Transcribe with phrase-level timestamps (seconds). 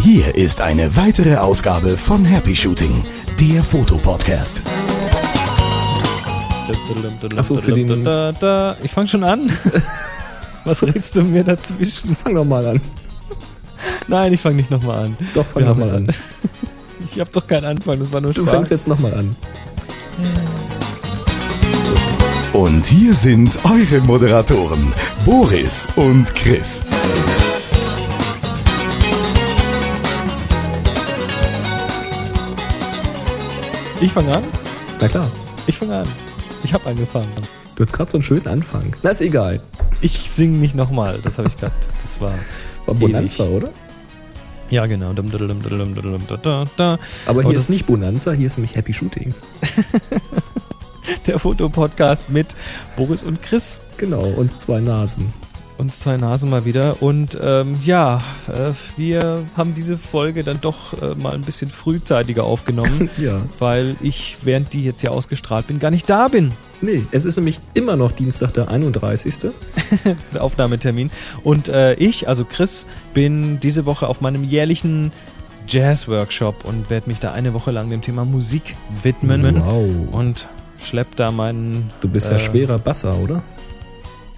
[0.00, 3.04] Hier ist eine weitere Ausgabe von Happy Shooting,
[3.40, 4.62] der Fotopodcast.
[7.36, 8.76] Ach so, für den- Da, da.
[8.82, 9.50] Ich fange schon an.
[10.64, 12.14] Was redest du mir dazwischen?
[12.16, 12.80] Fang doch mal an.
[14.08, 15.16] Nein, ich fange nicht nochmal an.
[15.34, 16.06] Doch, fang Wir doch haben mal an.
[17.08, 18.54] Ich habe doch keinen Anfang, das war nur Du Spaß.
[18.54, 19.36] fängst jetzt nochmal an.
[22.56, 24.90] Und hier sind eure Moderatoren,
[25.26, 26.82] Boris und Chris.
[34.00, 34.44] Ich fange an?
[34.98, 35.30] Na klar.
[35.66, 36.08] Ich fange an.
[36.64, 37.28] Ich habe angefangen.
[37.74, 38.96] Du hast gerade so einen schönen Anfang.
[39.02, 39.60] Na, ist egal.
[40.00, 41.18] Ich singe nicht nochmal.
[41.22, 41.74] Das habe ich gerade.
[42.00, 42.32] Das war.
[42.86, 43.68] War Bonanza, oder?
[44.70, 45.10] Ja, genau.
[47.26, 49.34] Aber hier ist nicht Bonanza, hier ist nämlich Happy Shooting.
[51.26, 52.48] Der Fotopodcast mit
[52.96, 53.80] Boris und Chris.
[53.96, 55.32] Genau, uns zwei Nasen.
[55.78, 57.02] Uns zwei Nasen mal wieder.
[57.02, 58.16] Und ähm, ja,
[58.48, 63.42] äh, wir haben diese Folge dann doch äh, mal ein bisschen frühzeitiger aufgenommen, Ja.
[63.58, 66.52] weil ich, während die jetzt hier ausgestrahlt bin, gar nicht da bin.
[66.80, 69.34] Nee, es ist nämlich immer noch Dienstag, der 31.
[70.34, 71.10] Der Aufnahmetermin.
[71.42, 75.12] Und äh, ich, also Chris, bin diese Woche auf meinem jährlichen
[75.68, 79.60] Jazz-Workshop und werde mich da eine Woche lang dem Thema Musik widmen.
[79.64, 79.90] Wow.
[80.12, 80.48] Und
[80.86, 81.90] schlepp da meinen.
[82.00, 83.42] Du bist ja äh, schwerer Basser, oder?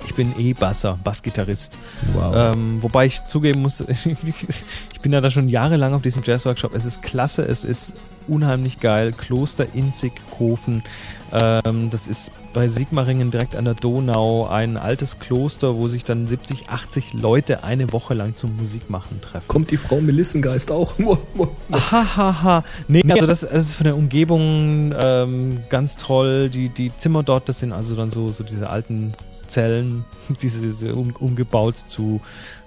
[0.08, 1.78] Ich bin E-Basser, Bassgitarrist.
[2.14, 2.34] Wow.
[2.34, 6.74] Ähm, wobei ich zugeben muss, ich bin ja da schon jahrelang auf diesem Jazz-Workshop.
[6.74, 7.92] Es ist klasse, es ist
[8.26, 9.12] unheimlich geil.
[9.12, 10.82] Kloster Inzighofen.
[11.30, 16.26] Ähm, das ist bei Sigmaringen direkt an der Donau ein altes Kloster, wo sich dann
[16.26, 19.46] 70, 80 Leute eine Woche lang zum Musikmachen treffen.
[19.46, 20.94] Kommt die Frau Melissengeist auch?
[21.70, 22.64] Hahaha.
[22.88, 26.48] Nee, also das, das ist von der Umgebung ähm, ganz toll.
[26.48, 29.12] Die, die Zimmer dort, das sind also dann so, so diese alten
[29.48, 30.04] Zellen,
[30.42, 32.20] diese, um, umgebaut zu,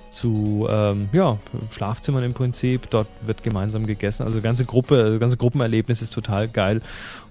[0.10, 1.38] zu ähm, ja,
[1.72, 2.90] Schlafzimmern im Prinzip.
[2.90, 4.24] Dort wird gemeinsam gegessen.
[4.24, 6.82] Also ganze Gruppe, also ganze Gruppenerlebnis ist total geil.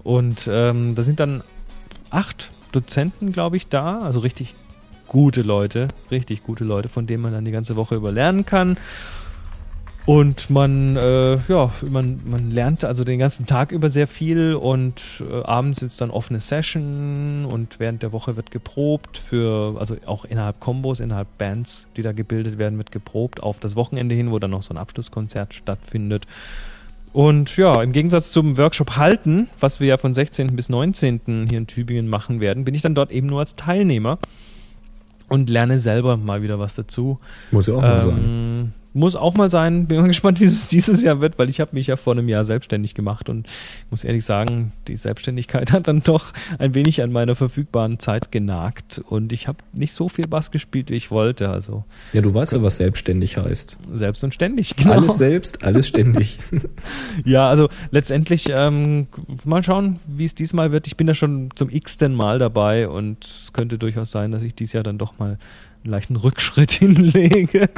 [0.03, 1.43] Und ähm, da sind dann
[2.09, 3.99] acht Dozenten, glaube ich, da.
[3.99, 4.55] Also richtig
[5.07, 8.77] gute Leute, richtig gute Leute, von denen man dann die ganze Woche über lernen kann.
[10.05, 14.99] Und man, äh, ja, man, man lernt also den ganzen Tag über sehr viel und
[15.21, 20.25] äh, abends ist dann offene Session und während der Woche wird geprobt für, also auch
[20.25, 24.39] innerhalb Kombos, innerhalb Bands, die da gebildet werden, wird geprobt auf das Wochenende hin, wo
[24.39, 26.25] dann noch so ein Abschlusskonzert stattfindet.
[27.13, 30.55] Und ja, im Gegensatz zum Workshop Halten, was wir ja von 16.
[30.55, 31.47] bis 19.
[31.49, 34.17] hier in Tübingen machen werden, bin ich dann dort eben nur als Teilnehmer
[35.27, 37.19] und lerne selber mal wieder was dazu.
[37.51, 38.73] Muss ja auch mal sein.
[38.93, 39.87] Muss auch mal sein.
[39.87, 42.27] Bin mal gespannt, wie es dieses Jahr wird, weil ich habe mich ja vor einem
[42.27, 47.01] Jahr selbstständig gemacht und ich muss ehrlich sagen, die Selbstständigkeit hat dann doch ein wenig
[47.01, 51.09] an meiner verfügbaren Zeit genagt und ich habe nicht so viel Bass gespielt, wie ich
[51.11, 51.49] wollte.
[51.49, 53.77] Also Ja, du weißt ja, was selbstständig heißt.
[53.93, 54.75] selbst und ständig.
[54.81, 54.93] Genau.
[54.93, 56.39] Alles selbst, alles ständig.
[57.25, 59.07] Ja, also letztendlich ähm,
[59.43, 60.87] mal schauen, wie es diesmal wird.
[60.87, 64.55] Ich bin da schon zum x-ten Mal dabei und es könnte durchaus sein, dass ich
[64.55, 65.37] dieses Jahr dann doch mal
[65.83, 67.69] einen leichten Rückschritt hinlege.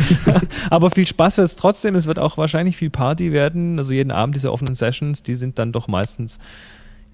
[0.70, 1.96] Aber viel Spaß wird es trotzdem.
[1.96, 3.78] Es wird auch wahrscheinlich viel Party werden.
[3.80, 6.40] Also jeden Abend diese offenen Sessions, die sind dann doch meistens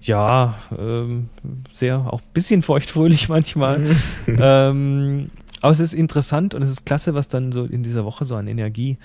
[0.00, 1.28] ja ähm,
[1.72, 3.86] sehr auch ein bisschen feuchtfröhlich manchmal.
[4.26, 5.30] ähm,
[5.60, 8.34] aber es ist interessant und es ist klasse, was dann so in dieser Woche so
[8.34, 8.96] an Energie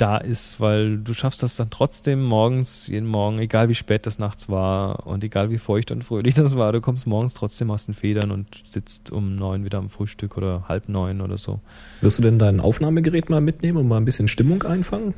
[0.00, 4.18] da ist, weil du schaffst das dann trotzdem morgens, jeden Morgen, egal wie spät das
[4.18, 7.86] nachts war und egal wie feucht und fröhlich das war, du kommst morgens trotzdem aus
[7.86, 11.60] den Federn und sitzt um neun wieder am Frühstück oder halb neun oder so.
[12.00, 15.14] Wirst du denn dein Aufnahmegerät mal mitnehmen und mal ein bisschen Stimmung einfangen?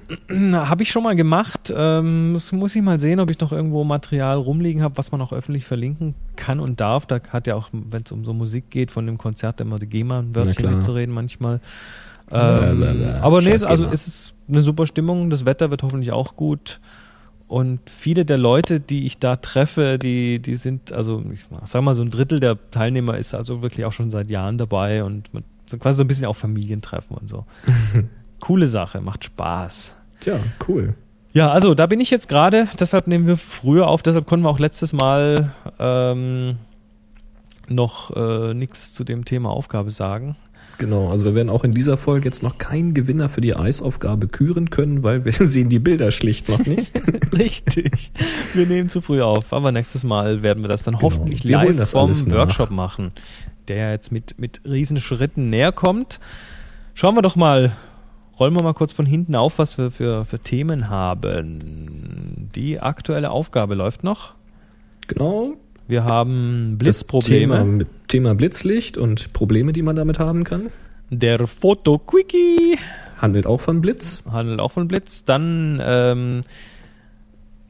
[0.52, 1.72] Habe ich schon mal gemacht.
[1.74, 5.32] Ähm, muss ich mal sehen, ob ich noch irgendwo Material rumliegen habe, was man auch
[5.32, 7.06] öffentlich verlinken kann und darf.
[7.06, 9.86] Da hat ja auch, wenn es um so Musik geht, von dem Konzert immer die
[9.86, 11.60] GEMA ein Wörtchen mitzureden manchmal.
[12.30, 15.30] Ähm, aber nee, also es ist eine super Stimmung.
[15.30, 16.80] Das Wetter wird hoffentlich auch gut.
[17.48, 21.94] Und viele der Leute, die ich da treffe, die, die sind, also ich sag mal,
[21.94, 25.44] so ein Drittel der Teilnehmer ist also wirklich auch schon seit Jahren dabei und mit,
[25.66, 27.44] so quasi so ein bisschen auch Familientreffen und so.
[28.40, 29.96] Coole Sache, macht Spaß.
[30.20, 30.94] Tja, cool.
[31.34, 34.50] Ja, also da bin ich jetzt gerade, deshalb nehmen wir früher auf, deshalb konnten wir
[34.50, 36.56] auch letztes Mal ähm,
[37.68, 40.36] noch äh, nichts zu dem Thema Aufgabe sagen.
[40.82, 44.26] Genau, also wir werden auch in dieser Folge jetzt noch keinen Gewinner für die Eisaufgabe
[44.26, 46.92] küren können, weil wir sehen die Bilder schlicht noch nicht.
[47.32, 48.10] Richtig.
[48.52, 51.04] Wir nehmen zu früh auf, aber nächstes Mal werden wir das dann Genau.
[51.04, 52.30] hoffentlich Wir live vom nach.
[52.36, 53.12] Workshop machen,
[53.68, 56.18] der ja jetzt mit, mit Riesenschritten näher kommt.
[56.94, 57.70] Schauen wir doch mal,
[58.40, 62.48] rollen wir mal kurz von hinten auf, was wir für, für Themen haben.
[62.56, 64.34] Die aktuelle Aufgabe läuft noch.
[65.06, 65.54] Genau.
[65.86, 67.86] Wir haben Blitzprobleme.
[68.12, 70.68] Thema Blitzlicht und Probleme, die man damit haben kann.
[71.08, 72.76] Der Foto-Quickie
[73.16, 74.22] Handelt auch von Blitz.
[74.30, 75.24] handelt auch von Blitz.
[75.24, 76.42] Dann ähm,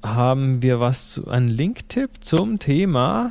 [0.02, 3.30] haben wir was, zu, einen Link-Tipp zum Thema.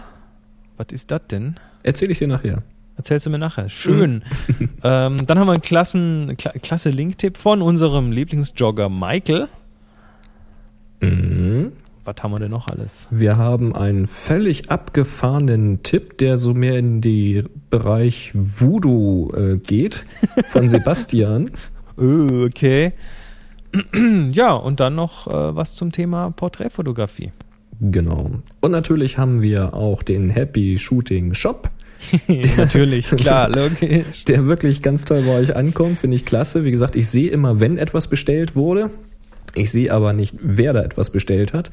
[0.77, 1.55] Was ist das denn?
[1.83, 2.63] Erzähle ich dir nachher.
[2.95, 3.67] Erzählst du mir nachher.
[3.67, 4.23] Schön.
[4.81, 9.49] ähm, dann haben wir einen klassen, kla klasse Link-Tipp von unserem Lieblingsjogger Michael.
[11.01, 11.40] Mhm.
[12.13, 13.07] Was haben wir denn noch alles?
[13.09, 20.05] Wir haben einen völlig abgefahrenen Tipp, der so mehr in den Bereich Voodoo äh, geht,
[20.49, 21.51] von Sebastian.
[21.95, 22.91] Okay.
[24.33, 27.31] ja, und dann noch äh, was zum Thema Porträtfotografie.
[27.79, 28.31] genau.
[28.59, 31.69] Und natürlich haben wir auch den Happy Shooting Shop,
[32.57, 34.23] Natürlich, klar, logisch.
[34.25, 35.99] der wirklich ganz toll bei euch ankommt.
[35.99, 36.63] Finde ich klasse.
[36.63, 38.89] Wie gesagt, ich sehe immer, wenn etwas bestellt wurde.
[39.53, 41.71] Ich sehe aber nicht, wer da etwas bestellt hat.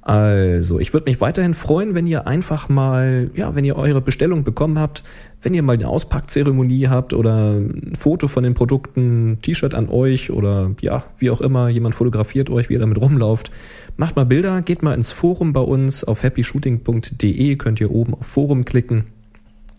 [0.00, 4.42] Also, ich würde mich weiterhin freuen, wenn ihr einfach mal, ja, wenn ihr eure Bestellung
[4.42, 5.02] bekommen habt,
[5.42, 10.30] wenn ihr mal eine Auspackzeremonie habt oder ein Foto von den Produkten, T-Shirt an euch
[10.30, 13.50] oder ja, wie auch immer, jemand fotografiert euch, wie ihr damit rumlauft.
[13.98, 18.26] Macht mal Bilder, geht mal ins Forum bei uns auf happyshooting.de, könnt ihr oben auf
[18.26, 19.08] Forum klicken,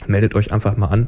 [0.06, 1.08] meldet euch einfach mal an.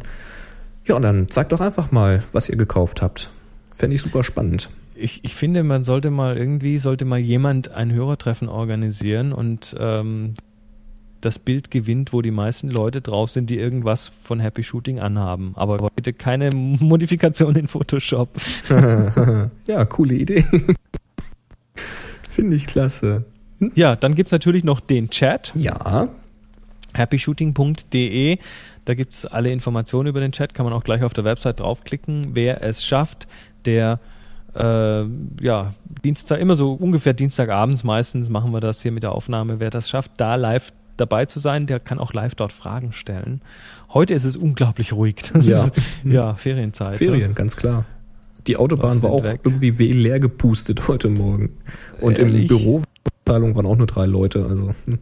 [0.86, 3.30] Ja, und dann zeigt doch einfach mal, was ihr gekauft habt.
[3.70, 4.72] Fände ich super spannend.
[5.02, 10.36] Ich, ich finde, man sollte mal irgendwie, sollte mal jemand ein Hörertreffen organisieren und ähm,
[11.22, 15.54] das Bild gewinnt, wo die meisten Leute drauf sind, die irgendwas von Happy Shooting anhaben.
[15.56, 18.30] Aber bitte keine Modifikation in Photoshop.
[19.68, 20.44] ja, coole Idee.
[22.30, 23.26] Finde ich klasse.
[23.76, 26.10] Ja, dann gibt's natürlich noch den Chat, Ja,
[26.96, 28.38] happyshooting.de.
[28.86, 32.30] Da gibt's alle Informationen über den Chat, kann man auch gleich auf der Website draufklicken.
[32.34, 33.28] Wer es schafft,
[33.66, 34.00] der
[34.56, 35.04] äh,
[35.42, 39.60] ja, Dienstag, immer so ungefähr Dienstagabends meistens machen wir das hier mit der Aufnahme.
[39.60, 43.42] Wer das schafft, da live dabei zu sein, der kann auch live dort Fragen stellen.
[43.94, 45.16] Heute ist es unglaublich ruhig.
[45.34, 45.66] Das Ja.
[45.66, 46.96] Ist, ja, Ferienzeit.
[46.98, 47.86] Ferien, ganz klar.
[48.48, 49.42] Die Autobahn war auch weg.
[49.44, 51.52] irgendwie we- leer gepustet heute Morgen.
[52.00, 52.50] Und Ehrlich?
[52.52, 54.46] im Büroabteilung waren auch nur drei Leute.
[54.48, 54.98] Also, hm.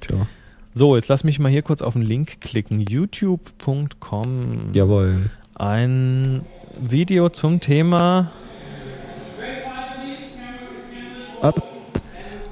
[0.00, 0.26] tja,
[0.74, 2.80] So, jetzt lass mich mal hier kurz auf den Link klicken.
[2.80, 4.72] youtube.com.
[4.74, 5.30] jawohl.
[5.54, 6.42] Ein
[6.80, 8.30] Video zum Thema.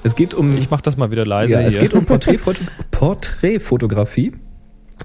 [0.03, 1.83] Es geht um, Ich mach das mal wieder leise ja, es hier.
[1.83, 4.33] geht um Porträtfoto Porträtfotografie.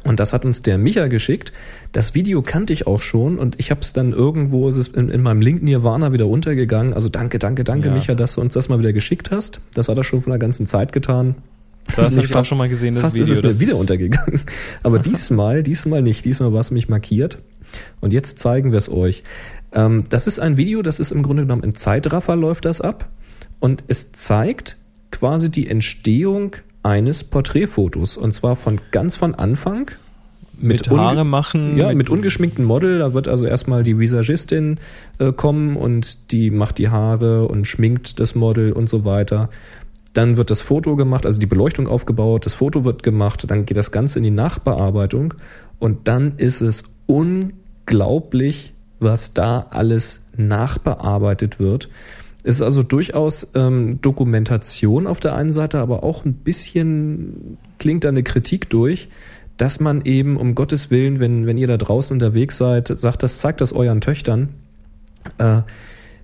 [0.04, 1.52] Und das hat uns der Micha geschickt.
[1.92, 5.08] Das Video kannte ich auch schon und ich habe es dann irgendwo, es ist in,
[5.08, 6.94] in meinem Link Nirvana wieder untergegangen.
[6.94, 7.94] Also danke, danke, danke, Ja.
[7.94, 9.60] Micha, dass du uns das mal wieder geschickt hast.
[9.74, 11.36] Das hat er schon von der ganzen Zeit getan.
[11.96, 13.24] Das ist hab mich ich auch schon mal gesehen, das fast Video.
[13.24, 14.40] ist es mir Das wieder ist- untergegangen.
[14.82, 16.24] Aber diesmal, diesmal nicht.
[16.24, 17.38] Diesmal war es mich markiert.
[18.00, 19.22] Und jetzt zeigen wir es euch.
[19.72, 23.08] Ähm, das ist ein Video, das ist im Grunde genommen im Zeitraffer läuft das ab.
[23.60, 24.76] Und es zeigt
[25.10, 28.16] quasi die Entstehung eines Porträtfotos.
[28.16, 29.90] Und zwar von ganz von Anfang.
[30.60, 31.76] mit unge- Haare machen.
[31.76, 32.98] Ja, mit, ungeschminktem Model.
[32.98, 34.78] Da wird also erstmal die Visagistin
[35.18, 39.50] äh, kommen und die macht die Haare und schminkt das Model und so weiter.
[40.14, 43.76] Dann wird das Foto gemacht, also die Beleuchtung aufgebaut, das Foto wird gemacht, dann geht
[43.76, 45.34] das Ganze in die Nachbearbeitung
[45.78, 51.88] und dann ist es unglaublich, was da alles nachbearbeitet wird.
[52.44, 58.04] Es ist also durchaus ähm, Dokumentation auf der einen Seite, aber auch ein bisschen klingt
[58.04, 59.08] da eine Kritik durch,
[59.56, 63.40] dass man eben um Gottes Willen, wenn, wenn ihr da draußen unterwegs seid, sagt das,
[63.40, 64.50] zeigt das euren Töchtern,
[65.38, 65.62] äh,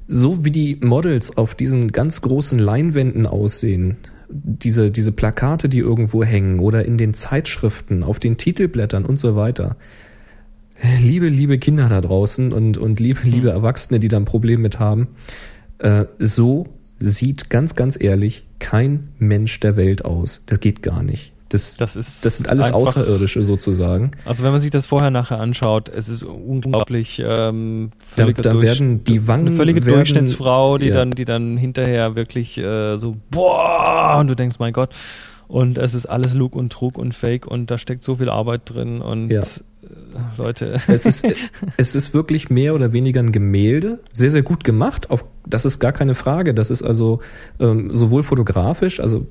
[0.07, 3.97] so wie die Models auf diesen ganz großen Leinwänden aussehen,
[4.29, 9.37] diese, diese Plakate, die irgendwo hängen oder in den Zeitschriften, auf den Titelblättern und so
[9.37, 9.77] weiter.
[11.01, 14.79] Liebe, liebe Kinder da draußen und, und liebe, liebe Erwachsene, die da ein Problem mit
[14.79, 15.09] haben,
[15.79, 16.67] äh, so
[16.99, 20.43] sieht ganz, ganz ehrlich kein Mensch der Welt aus.
[20.47, 21.33] Das geht gar nicht.
[21.51, 24.11] Das, Das ist das sind alles einfach- Außerirdische sozusagen.
[24.25, 28.63] Also wenn man sich das vorher nachher anschaut, es ist unglaublich ähm, Da, da Durch-
[28.65, 29.49] werden die Wangen.
[29.49, 30.95] eine völlige werden, Durchschnittsfrau, die ja.
[30.95, 34.95] dann, die dann hinterher wirklich äh, so boah und du denkst, mein Gott,
[35.47, 38.63] und es ist alles Lug und Trug und Fake und da steckt so viel Arbeit
[38.65, 39.43] drin und Ja.
[39.85, 41.25] Äh, Leute, Es ist,
[41.77, 44.01] es ist wirklich mehr oder weniger ein Gemälde.
[44.13, 45.11] Sehr, sehr gut gemacht.
[45.11, 46.55] Auf, das ist gar keine Frage.
[46.55, 47.21] Das ist also
[47.61, 49.27] ähm, sowohl fotografisch, also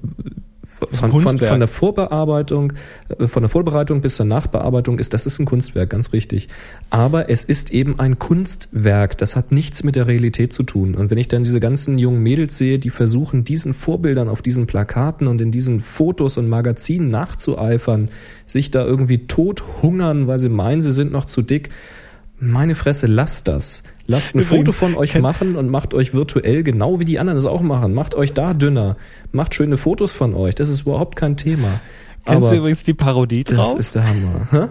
[0.66, 2.74] von, von, von der Vorbearbeitung,
[3.18, 6.48] äh, von der Vorbereitung bis zur Nachbearbeitung ist, das ist ein Kunstwerk, ganz richtig.
[6.90, 9.18] Aber es ist eben ein Kunstwerk.
[9.18, 10.96] Das hat nichts mit der Realität zu tun.
[10.96, 14.66] Und wenn ich dann diese ganzen jungen Mädels sehe, die versuchen, diesen Vorbildern auf diesen
[14.66, 18.10] Plakaten und in diesen Fotos und Magazinen nachzueifern,
[18.46, 21.72] sich da irgendwie tot hungern, weil sie meinen, sie sind noch zu dick.
[22.40, 23.84] Meine Fresse, lasst das.
[24.06, 27.40] Lasst ein Übrigens, Foto von euch machen und macht euch virtuell, genau wie die anderen
[27.40, 27.94] es auch machen.
[27.94, 28.98] Macht euch da dünner.
[29.32, 30.56] Macht schöne Fotos von euch.
[30.56, 31.80] Das ist überhaupt kein Thema.
[32.26, 33.80] kennst du Aber übrigens die Parodie das drauf?
[33.80, 34.48] ist der Hammer.
[34.52, 34.68] Hä?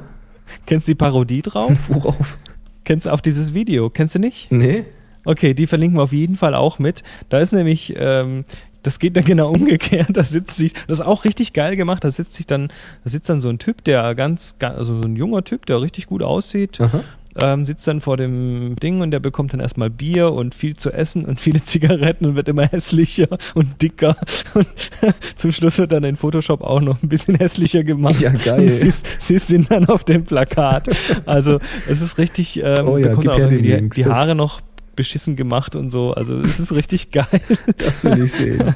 [0.67, 1.73] Kennst du die Parodie drauf?
[1.89, 2.39] Worauf?
[2.85, 3.89] Kennst du auch dieses Video?
[3.89, 4.53] Kennst du nicht?
[4.53, 4.85] Nee?
[5.25, 7.03] Okay, die verlinken wir auf jeden Fall auch mit.
[7.31, 8.45] Da ist nämlich, ähm,
[8.83, 10.09] das geht dann genau umgekehrt.
[10.11, 12.05] Da sitzt sich, das ist auch richtig geil gemacht.
[12.05, 12.69] Da sitzt sich dann,
[13.05, 15.81] da sitzt dann so ein Typ, der ganz, ganz also so ein junger Typ, der
[15.81, 16.81] richtig gut aussieht.
[16.83, 17.01] Aha.
[17.41, 20.91] Ähm, sitzt dann vor dem Ding und der bekommt dann erstmal Bier und viel zu
[20.91, 24.17] essen und viele Zigaretten und wird immer hässlicher und dicker.
[24.55, 24.67] Und
[25.37, 28.21] zum Schluss wird dann in Photoshop auch noch ein bisschen hässlicher gemacht.
[28.21, 28.69] Ja, geil.
[28.69, 30.89] Siehst, siehst ihn dann auf dem Plakat.
[31.25, 31.59] Also
[31.89, 34.61] es ist richtig, ähm, Oh ja, bekommt auch die, die Haare noch
[34.95, 36.13] beschissen gemacht und so.
[36.13, 37.41] Also es ist richtig geil.
[37.79, 38.75] Das will ich sehen.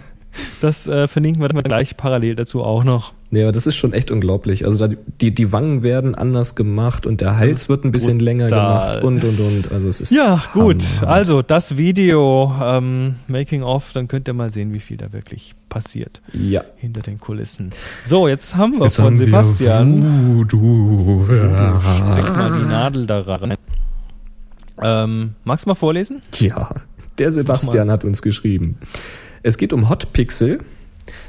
[0.60, 3.12] Das äh, verlinken wir dann gleich parallel dazu auch noch.
[3.30, 4.64] Nee, aber das ist schon echt unglaublich.
[4.64, 8.46] Also da, die, die Wangen werden anders gemacht und der Hals wird ein bisschen länger
[8.46, 9.00] brutal.
[9.00, 9.72] gemacht und und und.
[9.72, 10.82] Also es ist Ja, gut.
[11.00, 11.10] Hammer.
[11.10, 15.54] Also das Video ähm, Making of, dann könnt ihr mal sehen, wie viel da wirklich
[15.68, 16.62] passiert ja.
[16.76, 17.70] hinter den Kulissen.
[18.04, 20.36] So, jetzt haben wir von Sebastian.
[20.36, 21.24] Voodoo.
[21.24, 23.54] Steck mal die Nadel da rein.
[24.82, 26.20] Ähm, magst du mal vorlesen?
[26.38, 26.70] Ja,
[27.18, 28.78] der Sebastian hat uns geschrieben.
[29.42, 30.60] Es geht um Hotpixel.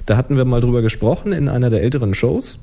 [0.07, 2.59] Da hatten wir mal drüber gesprochen in einer der älteren Shows.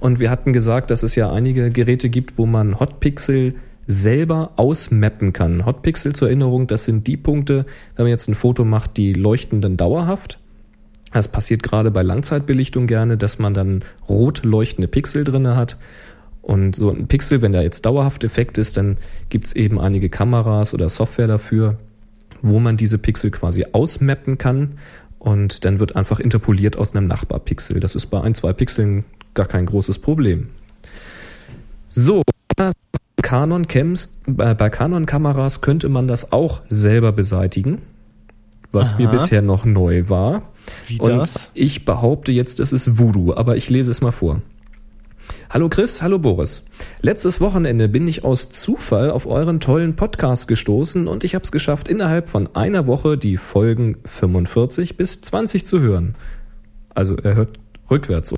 [0.00, 3.54] Und wir hatten gesagt, dass es ja einige Geräte gibt, wo man Hotpixel
[3.86, 5.66] selber ausmappen kann.
[5.66, 9.60] Hotpixel zur Erinnerung, das sind die Punkte, wenn man jetzt ein Foto macht, die leuchten
[9.60, 10.38] dann dauerhaft.
[11.12, 15.76] Das passiert gerade bei Langzeitbelichtung gerne, dass man dann rot leuchtende Pixel drinne hat.
[16.42, 18.98] Und so ein Pixel, wenn da jetzt dauerhaft Effekt ist, dann
[19.30, 21.78] gibt's eben einige Kameras oder Software dafür,
[22.42, 24.78] wo man diese Pixel quasi ausmappen kann.
[25.24, 27.80] Und dann wird einfach interpoliert aus einem Nachbarpixel.
[27.80, 30.48] Das ist bei ein, zwei Pixeln gar kein großes Problem.
[31.88, 32.22] So,
[33.22, 37.80] Canon Cams, bei bei Canon Kameras könnte man das auch selber beseitigen,
[38.70, 38.98] was Aha.
[38.98, 40.42] mir bisher noch neu war.
[40.88, 41.50] Wie Und das?
[41.54, 44.42] ich behaupte jetzt, es ist Voodoo, aber ich lese es mal vor.
[45.50, 46.64] Hallo Chris, hallo Boris.
[47.00, 51.52] Letztes Wochenende bin ich aus Zufall auf euren tollen Podcast gestoßen und ich habe es
[51.52, 56.14] geschafft, innerhalb von einer Woche die Folgen 45 bis 20 zu hören.
[56.94, 57.58] Also er hört
[57.90, 58.34] rückwärts.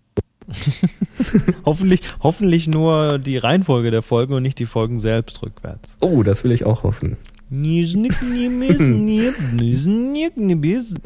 [1.65, 5.97] Hoffentlich, hoffentlich nur die Reihenfolge der Folgen und nicht die Folgen selbst rückwärts.
[6.01, 7.17] Oh, das will ich auch hoffen.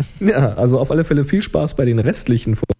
[0.20, 2.79] Ja, also auf alle Fälle viel Spaß bei den restlichen Folgen.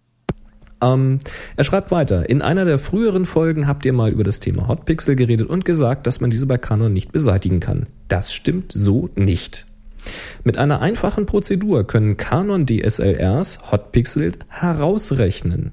[0.81, 1.19] Ähm,
[1.55, 2.29] er schreibt weiter.
[2.29, 6.07] In einer der früheren Folgen habt ihr mal über das Thema Hotpixel geredet und gesagt,
[6.07, 7.87] dass man diese bei Canon nicht beseitigen kann.
[8.07, 9.65] Das stimmt so nicht.
[10.43, 15.71] Mit einer einfachen Prozedur können Canon DSLRs Hotpixel herausrechnen.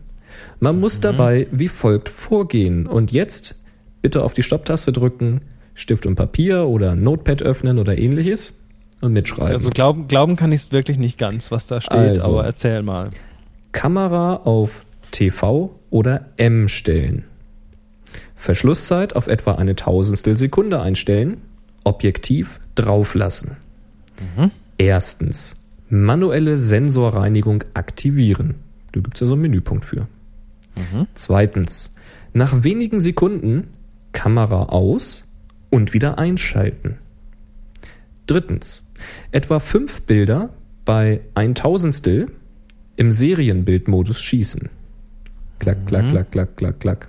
[0.60, 2.86] Man muss dabei wie folgt vorgehen.
[2.86, 3.56] Und jetzt
[4.02, 5.40] bitte auf die Stopptaste drücken,
[5.74, 8.52] Stift und Papier oder Notepad öffnen oder ähnliches
[9.00, 9.54] und mitschreiben.
[9.56, 12.32] Also glauben, glauben kann ich es wirklich nicht ganz, was da steht, Also.
[12.32, 13.10] aber erzähl mal.
[13.72, 17.24] Kamera auf TV oder M stellen.
[18.34, 21.38] Verschlusszeit auf etwa eine Tausendstel Sekunde einstellen.
[21.84, 23.56] Objektiv drauflassen.
[24.78, 25.54] Erstens.
[25.90, 28.56] Manuelle Sensorreinigung aktivieren.
[28.92, 30.06] Da gibt es ja so einen Menüpunkt für.
[31.14, 31.94] Zweitens.
[32.32, 33.68] Nach wenigen Sekunden
[34.12, 35.24] Kamera aus
[35.70, 36.98] und wieder einschalten.
[38.26, 38.86] Drittens.
[39.32, 40.50] Etwa fünf Bilder
[40.84, 42.30] bei ein Tausendstel
[42.96, 44.68] im Serienbildmodus schießen.
[45.58, 47.08] Klack, klack, klack, klack, klack, klack.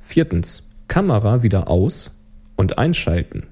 [0.00, 0.68] Viertens.
[0.88, 2.14] Kamera wieder aus
[2.56, 3.46] und einschalten.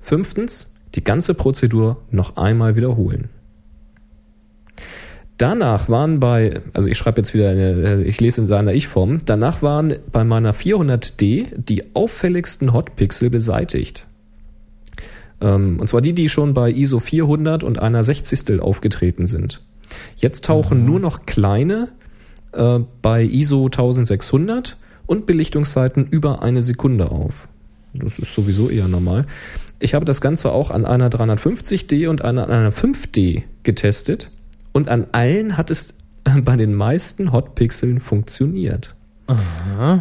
[0.00, 0.72] Fünftens.
[0.94, 3.28] Die ganze Prozedur noch einmal wiederholen.
[5.36, 9.62] Danach waren bei, also ich schreibe jetzt wieder, eine, ich lese in seiner Ich-Form, danach
[9.62, 14.06] waren bei meiner 400D die auffälligsten Hotpixel beseitigt.
[15.40, 19.62] Ähm, und zwar die, die schon bei ISO 400 und einer Sechzigstel aufgetreten sind.
[20.16, 21.88] Jetzt tauchen nur noch kleine
[22.52, 24.76] äh, bei ISO 1600
[25.06, 27.48] und Belichtungszeiten über eine Sekunde auf.
[27.94, 29.26] Das ist sowieso eher normal.
[29.80, 34.30] Ich habe das Ganze auch an einer 350D und an einer 5D getestet
[34.72, 35.94] und an allen hat es
[36.44, 38.94] bei den meisten Hotpixeln funktioniert.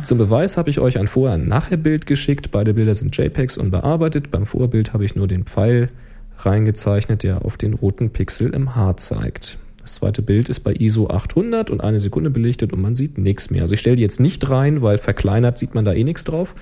[0.04, 2.50] Zum Beweis habe ich euch ein Vorher- und Nachher-Bild geschickt.
[2.52, 4.32] Beide Bilder sind JPEGs unbearbeitet.
[4.32, 5.90] Beim Vorbild habe ich nur den Pfeil
[6.38, 9.58] reingezeichnet, der auf den roten Pixel im Haar zeigt.
[9.88, 13.50] Das zweite Bild ist bei ISO 800 und eine Sekunde belichtet und man sieht nichts
[13.52, 13.62] mehr.
[13.62, 16.56] Also ich stelle die jetzt nicht rein, weil verkleinert sieht man da eh nichts drauf.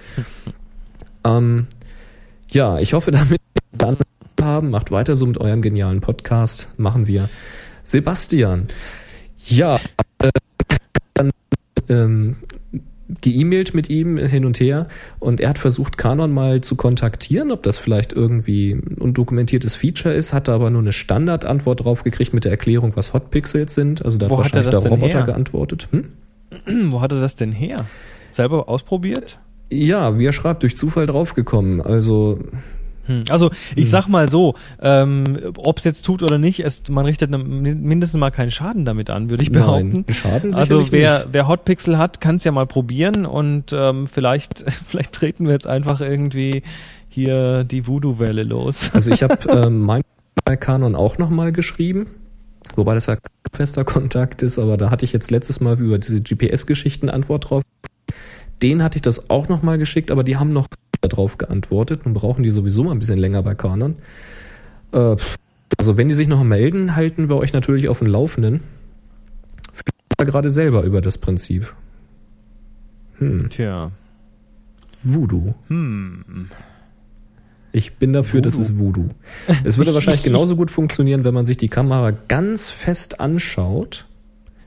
[1.26, 1.66] ähm,
[2.52, 3.42] ja, ich hoffe damit
[3.72, 3.98] dann
[4.40, 4.70] haben.
[4.70, 6.68] Macht weiter so mit eurem genialen Podcast.
[6.78, 7.28] Machen wir.
[7.82, 8.68] Sebastian.
[9.48, 9.80] Ja,
[10.20, 10.30] äh,
[11.16, 11.32] dann
[11.90, 12.36] ähm,
[13.22, 14.88] geemailt mit ihm hin und her
[15.20, 20.14] und er hat versucht, Canon mal zu kontaktieren, ob das vielleicht irgendwie ein undokumentiertes Feature
[20.14, 24.04] ist, hat aber nur eine Standardantwort drauf gekriegt mit der Erklärung, was Hotpixels sind.
[24.04, 25.26] Also da Wo hat hat er wahrscheinlich das der Roboter her?
[25.26, 25.88] geantwortet.
[25.92, 26.06] Hm?
[26.92, 27.86] Wo hat er das denn her?
[28.32, 29.40] Selber ausprobiert?
[29.72, 31.82] Ja, wie er schreibt, durch Zufall draufgekommen.
[31.82, 32.40] Also.
[33.30, 37.30] Also ich sag mal so, ähm, ob es jetzt tut oder nicht, es, man richtet
[37.30, 40.06] ne- mindestens mal keinen Schaden damit an, würde ich behaupten.
[40.08, 41.30] Nein, Schaden Also wer, nicht.
[41.34, 45.68] wer Hotpixel hat, kann es ja mal probieren und ähm, vielleicht, vielleicht treten wir jetzt
[45.68, 46.64] einfach irgendwie
[47.10, 48.92] hier die Voodoo-Welle los.
[48.94, 50.02] Also ich habe ähm, mein
[50.44, 52.08] bei Canon auch nochmal geschrieben,
[52.76, 53.18] wobei das ja
[53.54, 57.64] fester Kontakt ist, aber da hatte ich jetzt letztes Mal über diese GPS-Geschichten Antwort drauf.
[58.62, 60.68] Den hatte ich das auch nochmal geschickt, aber die haben noch
[61.08, 63.96] darauf geantwortet und brauchen die sowieso mal ein bisschen länger bei Canon.
[64.92, 65.16] Äh,
[65.78, 68.62] also wenn die sich noch melden, halten wir euch natürlich auf dem Laufenden.
[69.72, 71.74] Vielleicht gerade selber über das Prinzip.
[73.18, 73.92] Hm, Tja.
[75.04, 75.54] Voodoo.
[75.68, 76.50] Hm.
[77.72, 78.64] Ich bin dafür, das Voodoo.
[78.64, 79.10] ist Voodoo.
[79.64, 84.06] Es würde wahrscheinlich genauso gut funktionieren, wenn man sich die Kamera ganz fest anschaut,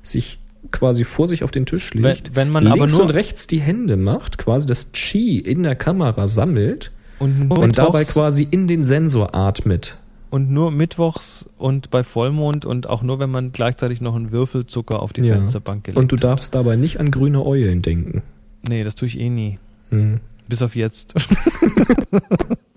[0.03, 0.39] sich
[0.71, 3.47] quasi vor sich auf den Tisch Wenn, legt, wenn man links aber nur und rechts
[3.47, 8.67] die Hände macht, quasi das Chi in der Kamera sammelt und, und dabei quasi in
[8.67, 9.97] den Sensor atmet.
[10.31, 15.01] und nur mittwochs und bei Vollmond und auch nur wenn man gleichzeitig noch einen Würfelzucker
[15.03, 15.35] auf die Ja.
[15.37, 18.23] Fensterbank gelegt Und du darfst dabei nicht an grüne Eulen denken.
[18.69, 19.59] Nee, das tue ich eh nie.
[19.91, 20.21] Hm.
[20.49, 21.15] Bis auf jetzt.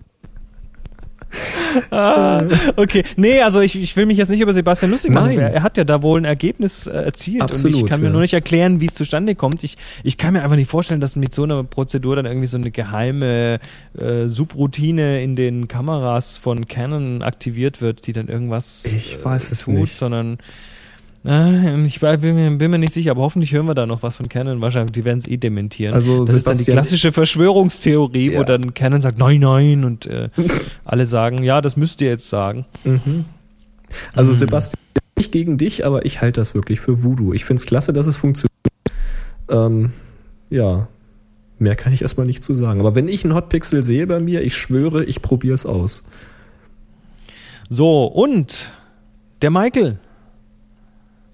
[1.90, 2.42] ah,
[2.76, 3.04] okay.
[3.16, 5.34] Nee, also ich, ich will mich jetzt nicht über Sebastian lustig machen.
[5.34, 5.38] Nein.
[5.38, 8.12] Er hat ja da wohl ein Ergebnis äh, erzielt und ich Absolut, kann mir ja.
[8.12, 9.64] nur nicht erklären, wie es zustande kommt.
[9.64, 12.56] Ich, ich kann mir einfach nicht vorstellen, dass mit so einer Prozedur dann irgendwie so
[12.56, 13.58] eine geheime
[13.98, 19.52] äh, Subroutine in den Kameras von Canon aktiviert wird, die dann irgendwas Ich äh, weiß
[19.52, 19.96] es tut, nicht.
[19.96, 20.38] sondern äh,
[21.24, 24.16] ich war- bin mir, bin mir nicht sicher, aber hoffentlich hören wir da noch was
[24.16, 24.60] von Canon.
[24.60, 25.94] Wahrscheinlich, die werden es eh dementieren.
[25.94, 28.44] Also das ist dann die Sebastian- klassische Verschwörungstheorie, wo Ja.
[28.44, 30.30] dann Canon sagt, nein, nein, und äh,
[30.84, 32.66] alle sagen, ja, das müsst ihr jetzt sagen.
[32.84, 33.24] Mhm.
[34.14, 34.36] Also Mhm.
[34.36, 34.80] Sebastian,
[35.16, 37.32] nicht gegen dich, aber ich halte das wirklich für Voodoo.
[37.34, 38.50] Ich finde es klasse, dass es funktioniert.
[39.48, 39.92] Ähm,
[40.50, 40.88] ja,
[41.60, 42.80] mehr kann ich erstmal nicht zu sagen.
[42.80, 46.02] Aber wenn ich einen Hotpixel sehe bei mir, ich schwöre, ich probiere es aus.
[47.68, 48.72] So, und
[49.42, 49.98] der Michael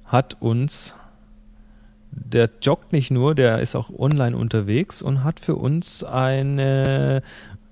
[0.08, 0.94] hat uns,
[2.10, 7.22] der joggt nicht nur, der ist auch online unterwegs und hat für uns eine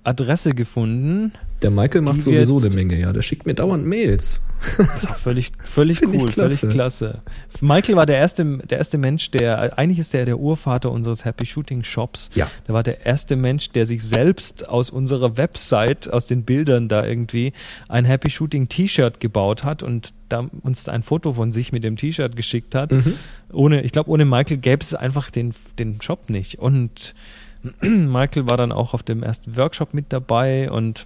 [0.03, 1.33] Adresse gefunden.
[1.61, 3.11] Der Michael macht sowieso eine Menge, ja.
[3.11, 4.41] Der schickt mir dauernd Mails.
[4.77, 6.57] Das auch völlig, völlig cool, klasse.
[6.57, 7.21] völlig klasse.
[7.61, 11.45] Michael war der erste, der erste Mensch, der, eigentlich ist der der Urvater unseres Happy
[11.45, 12.29] Shooting Shops.
[12.35, 12.49] Ja.
[12.67, 17.05] Der war der erste Mensch, der sich selbst aus unserer Website, aus den Bildern da
[17.05, 17.53] irgendwie
[17.87, 21.97] ein Happy Shooting T-Shirt gebaut hat und da uns ein Foto von sich mit dem
[21.97, 22.91] T-Shirt geschickt hat.
[22.91, 23.13] Mhm.
[23.53, 26.59] Ohne, ich glaube, ohne Michael gäbe es einfach den, den Shop nicht.
[26.59, 27.15] Und
[27.81, 31.05] Michael war dann auch auf dem ersten Workshop mit dabei und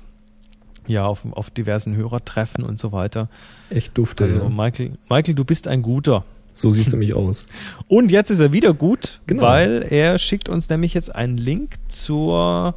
[0.92, 3.30] ja, auf, auf diversen Hörertreffen und so weiter.
[3.70, 4.26] Echt dufte.
[4.26, 4.50] Also ja.
[4.50, 6.24] Michael, Michael, du bist ein guter.
[6.54, 7.46] So sieht es nämlich aus.
[7.88, 9.44] Und jetzt ist er wieder gut, Genau.
[9.44, 12.76] weil er schickt uns nämlich jetzt einen Link zur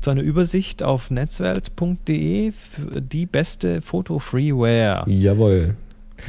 [0.00, 5.04] zu einer Übersicht auf netzwelt.de für die beste Foto-Freeware.
[5.08, 5.74] Jawohl.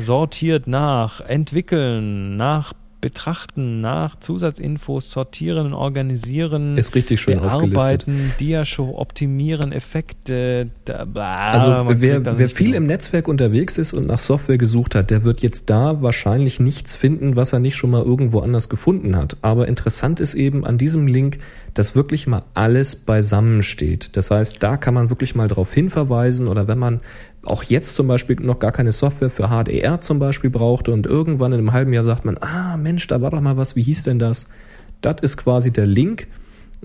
[0.03, 2.73] Sortiert nach Entwickeln, nach
[3.07, 10.71] Betrachten, nach Zusatzinfos, sortieren, organisieren, Ist richtig schön bearbeiten, Diashow, optimieren, Effekte.
[10.83, 12.75] Da, bla, Also wer, wer viel genug.
[12.75, 16.97] im Netzwerk unterwegs ist und nach Software gesucht hat, der wird jetzt da wahrscheinlich nichts
[16.97, 19.37] finden, was er nicht schon mal irgendwo anders gefunden hat.
[19.41, 21.37] Aber interessant ist eben an diesem Link,
[21.73, 24.17] dass wirklich mal alles beisammen steht.
[24.17, 26.99] Das heißt, da kann man wirklich mal drauf hinverweisen oder wenn man
[27.47, 31.51] auch jetzt zum Beispiel noch gar keine Software für HDR zum Beispiel brauchte und irgendwann
[31.53, 34.03] in einem halben Jahr sagt man, ah Mensch, da war doch mal was, wie hieß
[34.03, 34.47] denn das?
[35.01, 36.27] Das ist quasi der Link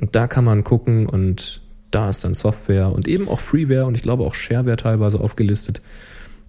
[0.00, 3.94] und da kann man gucken und da ist dann Software und eben auch Freeware und
[3.96, 5.82] ich glaube auch Shareware teilweise aufgelistet.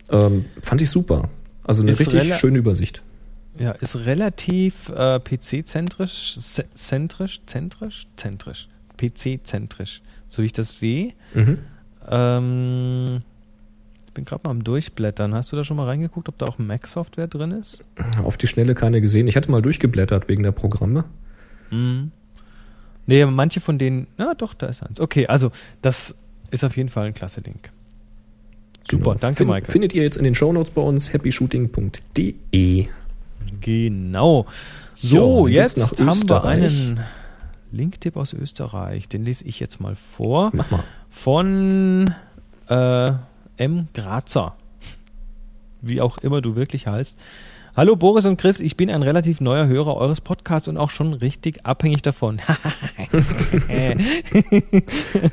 [0.10, 1.30] Ähm, fand ich super.
[1.64, 3.02] Also eine Ist richtig schöne Übersicht.
[3.58, 11.12] Ja, ist relativ äh, PC-zentrisch, ze- zentrisch, zentrisch, zentrisch, PC-zentrisch, so wie ich das sehe.
[11.34, 11.60] Mhm.
[12.10, 13.22] Ähm,
[14.14, 15.34] bin gerade mal am Durchblättern.
[15.34, 17.84] Hast du da schon mal reingeguckt, ob da auch Mac-Software drin ist?
[18.24, 19.28] Auf die Schnelle keine gesehen.
[19.28, 21.06] Ich hatte mal durchgeblättert wegen der Programme.
[21.72, 22.12] Mhm.
[23.06, 25.00] Nee, manche von denen, na doch, da ist eins.
[25.02, 26.16] Okay, also das
[26.52, 27.72] ist auf jeden Fall ein klasse Link.
[28.90, 29.16] Super, Genau.
[29.20, 29.72] danke Fin- Michael.
[29.72, 32.88] Findet ihr jetzt in den Shownotes bei uns happyshooting.de.
[33.62, 34.46] Genau.
[34.96, 37.00] Ja, So, geht's jetzt haben wir einen
[37.72, 39.08] Linktipp aus Österreich.
[39.10, 40.52] Den lese ich jetzt mal vor.
[40.54, 40.84] Mach mal.
[41.10, 42.14] Von
[42.68, 43.12] äh,
[43.64, 43.88] M.
[43.94, 44.58] Grazer.
[45.82, 47.18] Wie auch immer du wirklich heißt.
[47.78, 51.14] Hallo Boris und Chris, ich bin ein relativ neuer Hörer eures Podcasts und auch schon
[51.14, 52.42] richtig abhängig davon.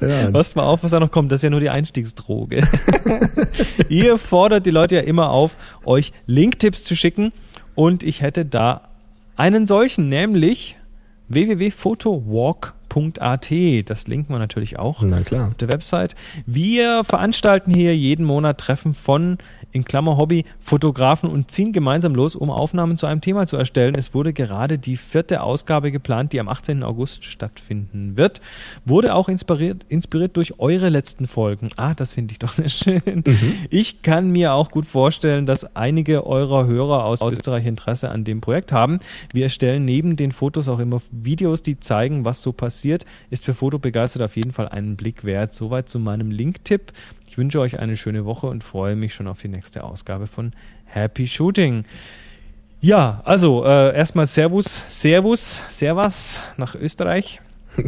[0.01, 1.33] Ja, Passt mal auf, was da noch kommt.
[1.33, 2.63] Das ist ja nur die Einstiegsdroge.
[3.89, 7.33] Ihr fordert die Leute ja immer auf, euch Linktipps zu schicken.
[7.75, 8.83] Und ich hätte da
[9.37, 10.77] einen solchen, nämlich
[12.91, 13.89] photowalk.at.
[13.89, 15.49] Das linken wir natürlich auch Na klar.
[15.49, 16.15] auf der Website.
[16.47, 19.39] Wir veranstalten hier jeden Monat Treffen von
[19.73, 23.95] in Klammer Hobby Fotografen und ziehen gemeinsam los, um Aufnahmen zu einem Thema zu erstellen.
[23.97, 26.83] Es wurde gerade die vierte Ausgabe geplant, die am 18.
[26.83, 28.41] August stattfinden wird.
[28.85, 31.71] Wurde auch inspiriert, inspiriert durch eure letzten Folgen.
[31.77, 33.23] Ah, das finde ich doch sehr schön.
[33.71, 38.41] Ich kann mir auch gut vorstellen, dass einige eurer Hörer aus Österreich Interesse an dem
[38.41, 38.99] Projekt haben.
[39.33, 42.80] Wir erstellen neben den Fotos auch immer Videos, die zeigen, was so passiert.
[43.31, 45.53] Ist für Fotobegeistert auf jeden Fall einen Blick wert.
[45.53, 46.93] Soweit zu meinem Link-Tipp.
[47.29, 50.53] Ich wünsche euch eine schöne Woche und freue mich schon auf die nächste Ausgabe von
[50.85, 51.85] Happy Shooting.
[52.81, 57.41] Ja, also äh, erstmal Servus, Servus, Servus nach Österreich.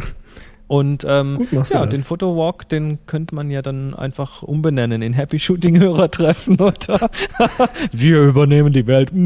[0.67, 5.01] Und ähm, Gut machst du ja, den Fotowalk, den könnte man ja dann einfach umbenennen
[5.03, 7.11] in Happy Shooting Hörertreffen, oder?
[7.91, 9.11] Wir übernehmen die Welt.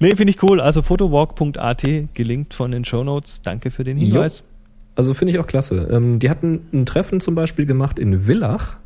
[0.00, 0.60] Nee, finde ich cool.
[0.60, 1.82] Also photowalk.at
[2.14, 3.42] gelinkt von den Shownotes.
[3.42, 4.44] Danke für den Hinweis.
[4.94, 5.88] Also finde ich auch klasse.
[5.92, 8.78] Ähm, die hatten ein Treffen zum Beispiel gemacht in Villach.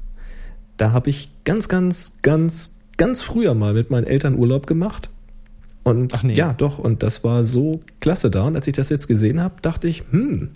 [0.77, 5.11] Da habe ich ganz, ganz, ganz, ganz früher mal mit meinen Eltern Urlaub gemacht.
[5.85, 6.35] Und Ach nee.
[6.35, 8.45] ja, doch, und das war so klasse da.
[8.45, 10.51] Und als ich das jetzt gesehen habe, dachte ich, hm,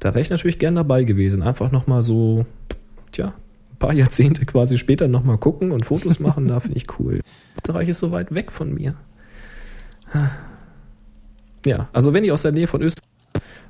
[0.00, 1.42] da wäre ich natürlich gern dabei gewesen.
[1.42, 2.46] Einfach nochmal so,
[3.12, 3.34] tja,
[3.72, 7.20] ein paar Jahrzehnte quasi später nochmal gucken und Fotos machen, da finde ich cool.
[7.56, 8.94] Österreich ist so weit weg von mir.
[11.64, 13.06] Ja, also wenn ihr aus der Nähe von Österreich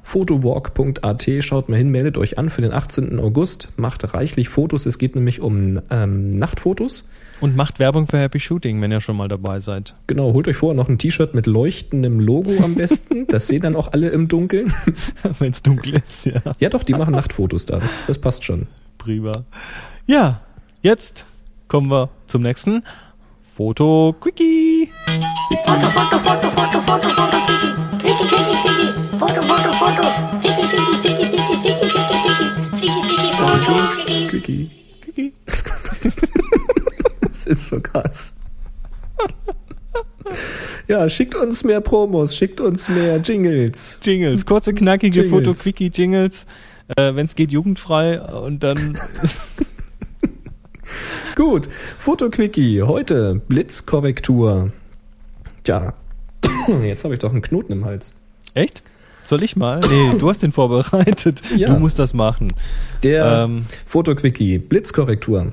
[0.07, 3.19] photowalk.at, schaut mal hin, meldet euch an für den 18.
[3.19, 4.87] August, macht reichlich Fotos.
[4.87, 7.09] Es geht nämlich um ähm, Nachtfotos.
[7.41, 9.95] Und macht Werbung für Happy Shooting, wenn ihr schon mal dabei seid.
[10.07, 13.27] Genau, holt euch vorher noch ein T-Shirt mit leuchtendem Logo am besten.
[13.27, 14.73] Das sehen dann auch alle im Dunkeln.
[15.39, 16.41] wenn es dunkel ist, ja.
[16.61, 17.79] Ja, doch, die machen Nachtfotos da.
[17.79, 18.69] Das, das passt schon.
[18.97, 19.45] Prima.
[20.07, 20.39] Ja,
[20.83, 21.27] jetzt
[21.69, 22.85] kommen wir zum nächsten
[23.57, 24.93] Foto-Quickie.
[25.65, 27.73] Foto, Foto, Foto, Foto, Foto, Foto, Quickie.
[27.99, 28.93] Quickie, Quickie, Quickie.
[29.17, 30.03] Foto, Foto, Foto.
[30.37, 31.89] Ficky, Ficky, Ficky, Ficky, Ficky,
[32.21, 32.47] Ficky.
[32.77, 34.27] Ficky, Ficky, Foto, Quickie.
[34.29, 34.71] Quickie.
[35.01, 35.33] Quickie.
[37.23, 38.35] Das ist so krass.
[40.87, 43.97] Ja, schickt uns mehr Promos, schickt uns mehr Jingles.
[44.03, 45.31] Jingles, kurze, knackige Jingles.
[45.31, 46.47] Foto-Quickie-Jingles.
[46.95, 48.21] Äh, wenn es geht, jugendfrei.
[48.21, 48.99] Und dann
[51.37, 51.69] Gut,
[51.99, 54.71] Fotoquickie, heute Blitzkorrektur.
[55.65, 55.95] Tja,
[56.83, 58.13] jetzt habe ich doch einen Knoten im Hals.
[58.55, 58.83] Echt?
[59.25, 59.81] Soll ich mal?
[59.81, 61.43] Nee, du hast den vorbereitet.
[61.57, 61.69] Ja.
[61.69, 62.53] Du musst das machen.
[63.03, 63.67] Der Ähm.
[63.87, 65.53] Fotoquickie, Blitzkorrektur.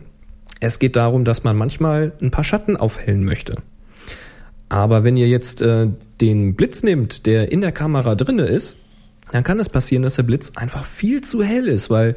[0.60, 3.58] Es geht darum, dass man manchmal ein paar Schatten aufhellen möchte.
[4.70, 5.88] Aber wenn ihr jetzt äh,
[6.22, 8.78] den Blitz nehmt, der in der Kamera drinne ist,
[9.32, 12.16] dann kann es passieren, dass der Blitz einfach viel zu hell ist, weil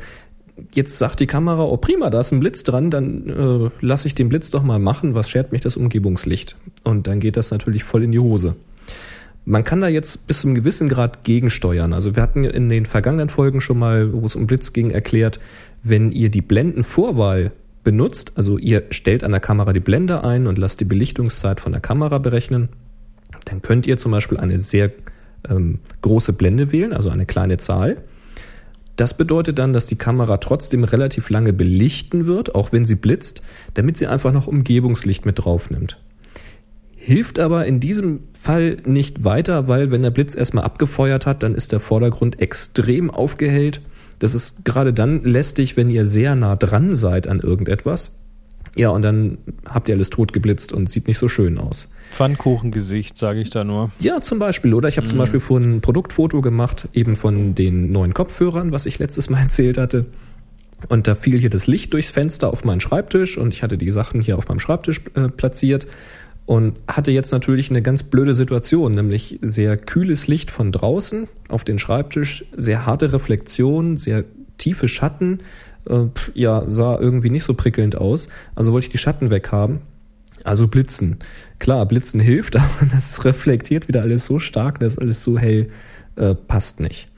[0.73, 4.15] jetzt sagt die Kamera, oh prima, da ist ein Blitz dran, dann äh, lasse ich
[4.15, 6.57] den Blitz doch mal machen, was schert mich das Umgebungslicht?
[6.85, 8.57] Und dann geht das natürlich voll in die Hose.
[9.45, 11.93] Man kann da jetzt bis zu einem gewissen Grad gegensteuern.
[11.93, 15.39] Also wir hatten in den vergangenen Folgen schon mal, wo es um Blitz ging, erklärt,
[15.85, 17.53] wenn ihr die Blendenvorwahl
[17.85, 21.71] benutzt, also ihr stellt an der Kamera die Blende ein und lasst die Belichtungszeit von
[21.71, 22.69] der Kamera berechnen,
[23.45, 24.91] dann könnt ihr zum Beispiel eine sehr
[25.49, 27.99] ähm, große Blende wählen, also eine kleine Zahl.
[28.97, 33.43] Das bedeutet dann, dass die Kamera trotzdem relativ lange belichten wird, auch wenn sie blitzt,
[33.75, 35.99] damit sie einfach noch Umgebungslicht mit draufnimmt.
[36.97, 41.55] Hilft aber in diesem Fall nicht weiter, weil wenn der Blitz erstmal abgefeuert hat, dann
[41.55, 43.81] ist der Vordergrund extrem aufgehellt.
[44.19, 48.17] Das ist gerade dann lästig, wenn ihr sehr nah dran seid an irgendetwas.
[48.77, 51.91] Ja, und dann habt ihr alles tot geblitzt und sieht nicht so schön aus.
[52.11, 53.91] Pfannkuchengesicht, sage ich da nur.
[53.99, 54.75] Ja, zum Beispiel.
[54.75, 58.87] Oder ich habe zum Beispiel vorhin ein Produktfoto gemacht, eben von den neuen Kopfhörern, was
[58.87, 60.07] ich letztes Mal erzählt hatte.
[60.89, 63.91] Und da fiel hier das Licht durchs Fenster auf meinen Schreibtisch und ich hatte die
[63.91, 65.87] Sachen hier auf meinem Schreibtisch äh, platziert
[66.45, 71.65] und hatte jetzt natürlich eine ganz blöde Situation, nämlich sehr kühles Licht von draußen auf
[71.65, 74.25] den Schreibtisch, sehr harte Reflexion, sehr
[74.59, 75.41] tiefe Schatten.
[75.89, 78.29] Äh, ja, sah irgendwie nicht so prickelnd aus.
[78.55, 79.81] Also wollte ich die Schatten weghaben.
[80.45, 81.19] Also Blitzen.
[81.59, 85.69] Klar, Blitzen hilft, aber das reflektiert wieder alles so stark, das ist alles so hell,
[86.17, 87.09] äh, passt nicht.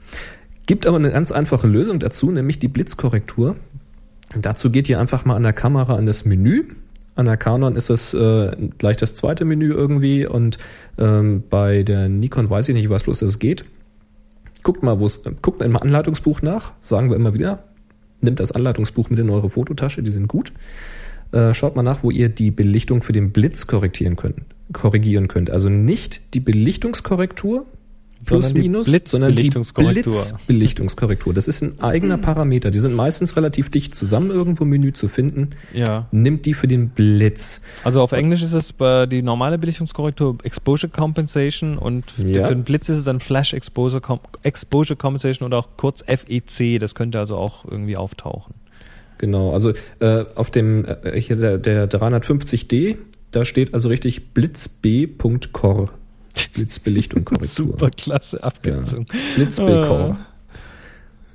[0.65, 3.55] Gibt aber eine ganz einfache Lösung dazu, nämlich die Blitzkorrektur.
[4.39, 6.65] Dazu geht ihr einfach mal an der Kamera an das Menü.
[7.15, 10.57] An der Canon ist das äh, gleich das zweite Menü irgendwie und
[10.97, 13.65] ähm, bei der Nikon weiß ich nicht, ich weiß bloß, es geht.
[14.63, 17.63] Guckt mal, wo es, guckt im Anleitungsbuch nach, sagen wir immer wieder.
[18.21, 20.53] Nimmt das Anleitungsbuch mit in eure Fototasche, die sind gut.
[21.31, 24.41] Äh, schaut mal nach, wo ihr die Belichtung für den Blitz korrigieren könnt.
[24.73, 25.49] Korrigieren könnt.
[25.49, 27.65] Also nicht die Belichtungskorrektur,
[28.25, 30.11] plus Sondern die minus, Blitzbelichtungskorrektur.
[30.11, 31.33] sondern die Blitzbelichtungskorrektur.
[31.33, 32.69] Das ist ein eigener Parameter.
[32.69, 35.51] Die sind meistens relativ dicht zusammen irgendwo im Menü zu finden.
[35.73, 36.07] Ja.
[36.11, 37.61] Nimmt die für den Blitz.
[37.83, 38.73] Also auf Englisch ist es
[39.09, 42.45] die normale Belichtungskorrektur Exposure Compensation und Ja.
[42.47, 46.79] für den Blitz ist es dann Flash Exposure, Com Exposure Compensation oder auch kurz FEC.
[46.79, 48.53] Das könnte also auch irgendwie auftauchen.
[49.19, 52.95] Genau, also äh, auf dem äh, hier der, der 350D,
[53.31, 55.89] da steht also richtig blitzb.core.
[56.53, 57.67] Blitzbelichtung Korrektur.
[57.67, 58.43] Super klasse Ja.
[58.43, 59.05] Abkürzung.
[59.35, 60.17] Blitzb-Core.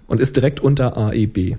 [0.07, 1.57] Und ist direkt unter AEB.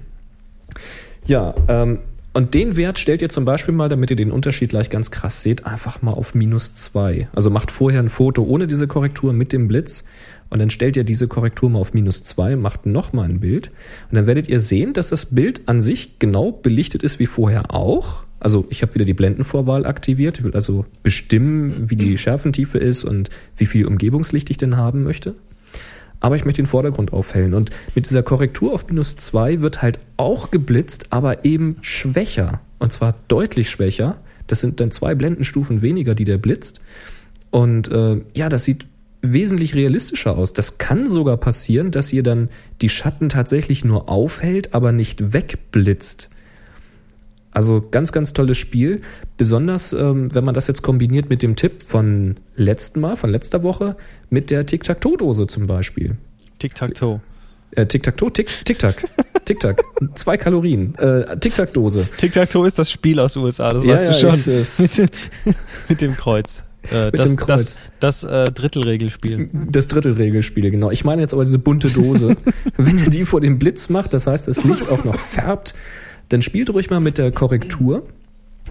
[1.27, 1.99] Ja, ähm,
[2.33, 5.41] und den Wert stellt ihr zum Beispiel mal, damit ihr den Unterschied gleich ganz krass
[5.41, 7.27] seht, einfach mal auf minus zwei.
[7.33, 10.03] Also macht vorher ein Foto ohne diese Korrektur mit dem Blitz
[10.49, 13.71] und dann stellt ihr diese Korrektur mal auf minus zwei, macht nochmal ein Bild
[14.09, 17.73] und dann werdet ihr sehen, dass das Bild an sich genau belichtet ist wie vorher
[17.73, 18.23] auch.
[18.39, 23.03] Also ich habe wieder die Blendenvorwahl aktiviert, ich will also bestimmen, wie die Schärfentiefe ist
[23.03, 25.35] und wie viel Umgebungslicht ich denn haben möchte
[26.25, 27.53] aber ich möchte den Vordergrund aufhellen.
[27.53, 32.61] Und mit dieser Korrektur auf minus 2 wird halt auch geblitzt, aber eben schwächer.
[32.79, 34.17] Und zwar deutlich schwächer.
[34.47, 36.81] Das sind dann zwei Blendenstufen weniger, die der blitzt.
[37.51, 38.87] Und äh, ja, das sieht
[39.33, 40.53] wesentlich realistischer aus.
[40.53, 42.49] Das kann sogar passieren, dass ihr dann
[42.81, 46.29] die Schatten tatsächlich nur aufhält, aber nicht wegblitzt.
[47.51, 49.01] Also ganz, ganz tolles Spiel.
[49.37, 53.63] Besonders, ähm, wenn man das jetzt kombiniert mit dem Tipp von letzten Mal, von letzter
[53.63, 53.95] Woche,
[54.29, 56.17] mit der Tic-Tac-Toe-Dose zum Beispiel.
[56.59, 57.21] Tic-Tac-Toe.
[57.71, 59.05] Äh, Tic-Tac-Toe, Tic- Tic-Tac.
[59.45, 59.83] Tic-Tac.
[60.15, 60.95] Zwei Kalorien.
[60.95, 62.07] Äh, Tic-Tac-Dose.
[62.17, 64.39] Tic-Tac-Toe ist das Spiel aus USA, das Ja, weißt ja, du schon.
[64.39, 64.79] ist es.
[64.85, 65.07] mit, dem,
[65.87, 66.61] mit dem Kreuz.
[66.91, 67.81] Äh, Mit das, dem Kreuz.
[67.99, 69.49] Das, das äh, Drittelregelspiel.
[69.71, 70.91] Das Drittelregelspiel, genau.
[70.91, 72.35] Ich meine jetzt aber diese bunte Dose.
[72.77, 75.73] Wenn ihr die vor dem Blitz macht, das heißt, das Licht auch noch färbt,
[76.29, 78.03] dann spielt ruhig mal mit der Korrektur.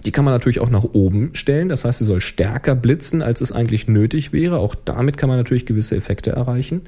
[0.05, 1.69] Die kann man natürlich auch nach oben stellen.
[1.69, 4.57] Das heißt, sie soll stärker blitzen, als es eigentlich nötig wäre.
[4.57, 6.81] Auch damit kann man natürlich gewisse Effekte erreichen.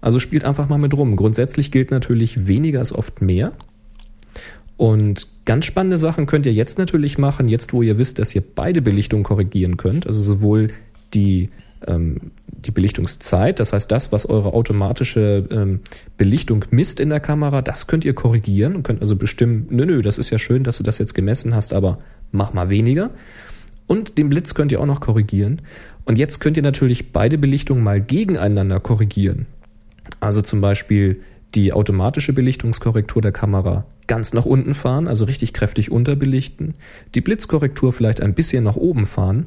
[0.00, 1.16] Also spielt einfach mal mit rum.
[1.16, 3.52] Grundsätzlich gilt natürlich, weniger ist oft mehr.
[4.82, 8.42] Und ganz spannende Sachen könnt ihr jetzt natürlich machen, jetzt wo ihr wisst, dass ihr
[8.42, 10.08] beide Belichtungen korrigieren könnt.
[10.08, 10.72] Also sowohl
[11.14, 11.50] die,
[11.86, 15.82] ähm, die Belichtungszeit, das heißt das, was eure automatische ähm,
[16.16, 20.02] Belichtung misst in der Kamera, das könnt ihr korrigieren und könnt also bestimmen, nö, nö,
[20.02, 22.00] das ist ja schön, dass du das jetzt gemessen hast, aber
[22.32, 23.10] mach mal weniger.
[23.86, 25.62] Und den Blitz könnt ihr auch noch korrigieren.
[26.06, 29.46] Und jetzt könnt ihr natürlich beide Belichtungen mal gegeneinander korrigieren.
[30.18, 31.20] Also zum Beispiel
[31.54, 36.74] die automatische Belichtungskorrektur der Kamera ganz nach unten fahren, also richtig kräftig unterbelichten,
[37.14, 39.46] die Blitzkorrektur vielleicht ein bisschen nach oben fahren.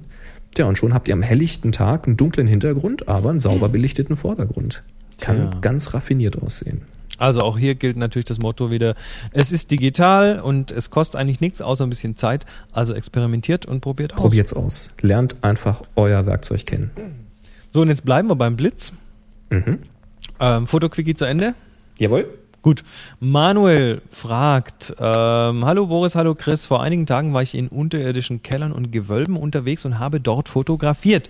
[0.53, 4.15] Tja, und schon habt ihr am helllichten Tag einen dunklen Hintergrund, aber einen sauber belichteten
[4.15, 4.83] Vordergrund.
[5.19, 5.59] Kann Tja.
[5.61, 6.81] ganz raffiniert aussehen.
[7.17, 8.95] Also auch hier gilt natürlich das Motto wieder,
[9.31, 12.45] es ist digital und es kostet eigentlich nichts außer ein bisschen Zeit.
[12.73, 14.19] Also experimentiert und probiert aus.
[14.19, 14.89] Probiert's aus.
[15.01, 16.91] Lernt einfach euer Werkzeug kennen.
[17.71, 18.93] So, und jetzt bleiben wir beim Blitz.
[19.49, 19.79] Mhm.
[20.39, 21.55] Ähm, Fotoquickie zu Ende.
[21.97, 22.27] Jawohl.
[22.61, 22.83] Gut.
[23.19, 26.65] Manuel fragt, ähm, hallo Boris, hallo Chris.
[26.65, 31.29] Vor einigen Tagen war ich in unterirdischen Kellern und Gewölben unterwegs und habe dort fotografiert.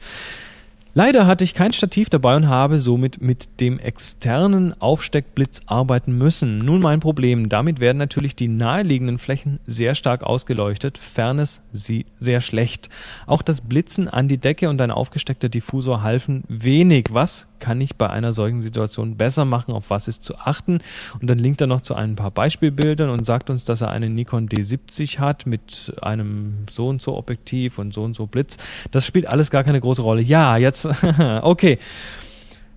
[0.97, 6.59] Leider hatte ich kein Stativ dabei und habe somit mit dem externen Aufsteckblitz arbeiten müssen.
[6.59, 7.49] Nun mein Problem.
[7.49, 12.87] Damit werden natürlich die naheliegenden Flächen sehr stark ausgeleuchtet, Fairness sie sehr schlecht.
[13.27, 17.07] Auch das Blitzen an die Decke und ein aufgesteckter Diffusor halfen wenig.
[17.11, 19.73] Was kann ich bei einer solchen Situation besser machen?
[19.73, 20.79] Auf was ist zu achten?
[21.19, 24.13] Und dann linkt er noch zu ein paar Beispielbildern und sagt uns, dass er einen
[24.13, 28.57] Nikon D70 hat mit einem so und so Objektiv und so und so Blitz.
[28.91, 30.21] Das spielt alles gar keine große Rolle.
[30.21, 30.84] Ja, jetzt,
[31.43, 31.79] okay.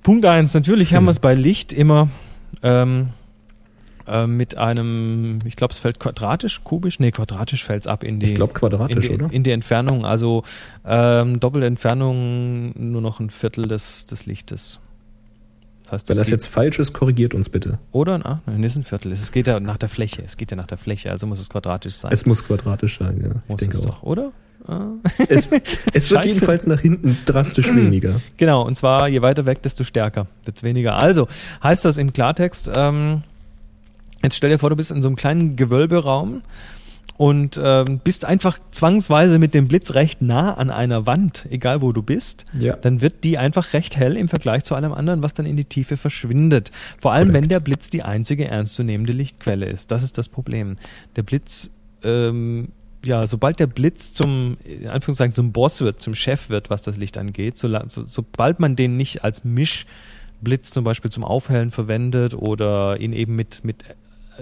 [0.02, 0.54] Punkt eins.
[0.54, 2.08] Natürlich haben wir es bei Licht immer
[2.62, 3.10] ähm,
[4.06, 8.20] äh, mit einem, ich glaube, es fällt quadratisch, kubisch, nee, quadratisch fällt es ab in
[8.20, 9.32] die, Ich glaube quadratisch, in die, oder?
[9.32, 10.06] in die Entfernung.
[10.06, 10.44] Also
[10.86, 14.80] ähm, doppelte Entfernung nur noch ein Viertel des, des Lichtes.
[15.84, 17.78] Das heißt, Wenn das jetzt falsch ist, korrigiert uns bitte.
[17.92, 18.24] oder?
[18.24, 19.10] Ah, nein, ist ein Viertel.
[19.12, 20.22] Es geht ja nach der Fläche.
[20.22, 22.12] Es geht ja nach der Fläche, also muss es quadratisch sein.
[22.12, 23.30] Es muss quadratisch sein, ja.
[23.44, 23.86] Ich muss denke es auch.
[23.86, 24.32] doch, oder?
[24.66, 24.88] Ah.
[25.28, 25.48] Es,
[25.94, 26.28] es wird Scheiße.
[26.28, 28.20] jedenfalls nach hinten drastisch weniger.
[28.36, 31.00] Genau, und zwar je weiter weg, desto stärker, desto weniger.
[31.02, 31.26] Also
[31.62, 33.22] heißt das im Klartext, ähm,
[34.22, 36.42] jetzt stell dir vor, du bist in so einem kleinen Gewölberaum
[37.16, 41.90] und ähm, bist einfach zwangsweise mit dem Blitz recht nah an einer Wand, egal wo
[41.92, 42.76] du bist, Ja.
[42.76, 45.64] dann wird die einfach recht hell im Vergleich zu allem anderen, was dann in die
[45.64, 46.70] Tiefe verschwindet.
[47.00, 47.42] Vor allem, Korrekt.
[47.44, 49.90] wenn der Blitz die einzige ernstzunehmende Lichtquelle ist.
[49.90, 50.76] Das ist das Problem.
[51.16, 51.70] Der Blitz,
[52.04, 52.68] ähm,
[53.04, 56.96] ja, sobald der Blitz zum, in Anführungszeichen, zum Boss wird, zum Chef wird, was das
[56.96, 62.34] Licht angeht, so, so, sobald man den nicht als Mischblitz zum Beispiel zum Aufhellen verwendet
[62.34, 63.84] oder ihn eben mit, mit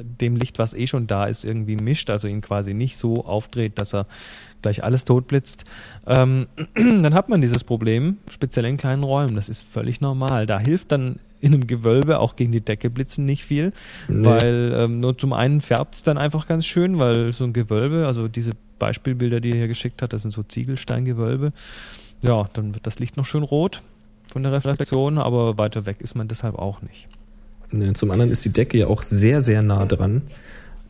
[0.03, 3.79] dem Licht, was eh schon da ist, irgendwie mischt, also ihn quasi nicht so aufdreht,
[3.79, 4.07] dass er
[4.62, 5.64] gleich alles totblitzt,
[6.07, 9.37] ähm, dann hat man dieses Problem, speziell in kleinen Räumen.
[9.37, 10.47] Das ist völlig normal.
[10.47, 13.72] Da hilft dann in einem Gewölbe auch gegen die Decke blitzen nicht viel,
[14.09, 14.25] Nee.
[14.27, 18.07] weil ähm, nur zum einen färbt es dann einfach ganz schön, weil so ein Gewölbe,
[18.07, 21.53] also diese Beispielbilder, die er hier geschickt hat, das sind so Ziegelsteingewölbe,
[22.22, 23.83] ja, dann wird das Licht noch schön rot
[24.33, 27.09] von der Reflexion, aber weiter weg ist man deshalb auch nicht.
[27.70, 30.22] Ne, Zum anderen ist die Decke ja auch sehr, sehr nah dran.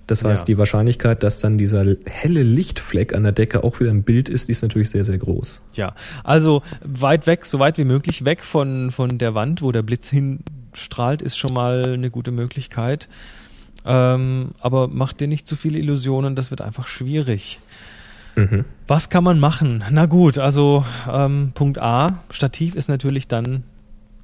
[0.07, 0.55] Das heißt, Ja.
[0.55, 4.47] die Wahrscheinlichkeit, dass dann dieser helle Lichtfleck an der Decke auch wieder im Bild ist,
[4.49, 5.61] die ist natürlich sehr, sehr groß.
[5.75, 9.83] Ja, also weit weg, so weit wie möglich weg von, von der Wand, wo der
[9.83, 13.09] Blitz hinstrahlt, ist schon mal eine gute Möglichkeit.
[13.85, 17.59] Ähm, aber mach dir nicht zu viele Illusionen, das wird einfach schwierig.
[18.37, 18.65] Mhm.
[18.87, 19.83] Was kann man machen?
[19.91, 23.63] Na gut, also ähm, Punkt A, Stativ ist natürlich dann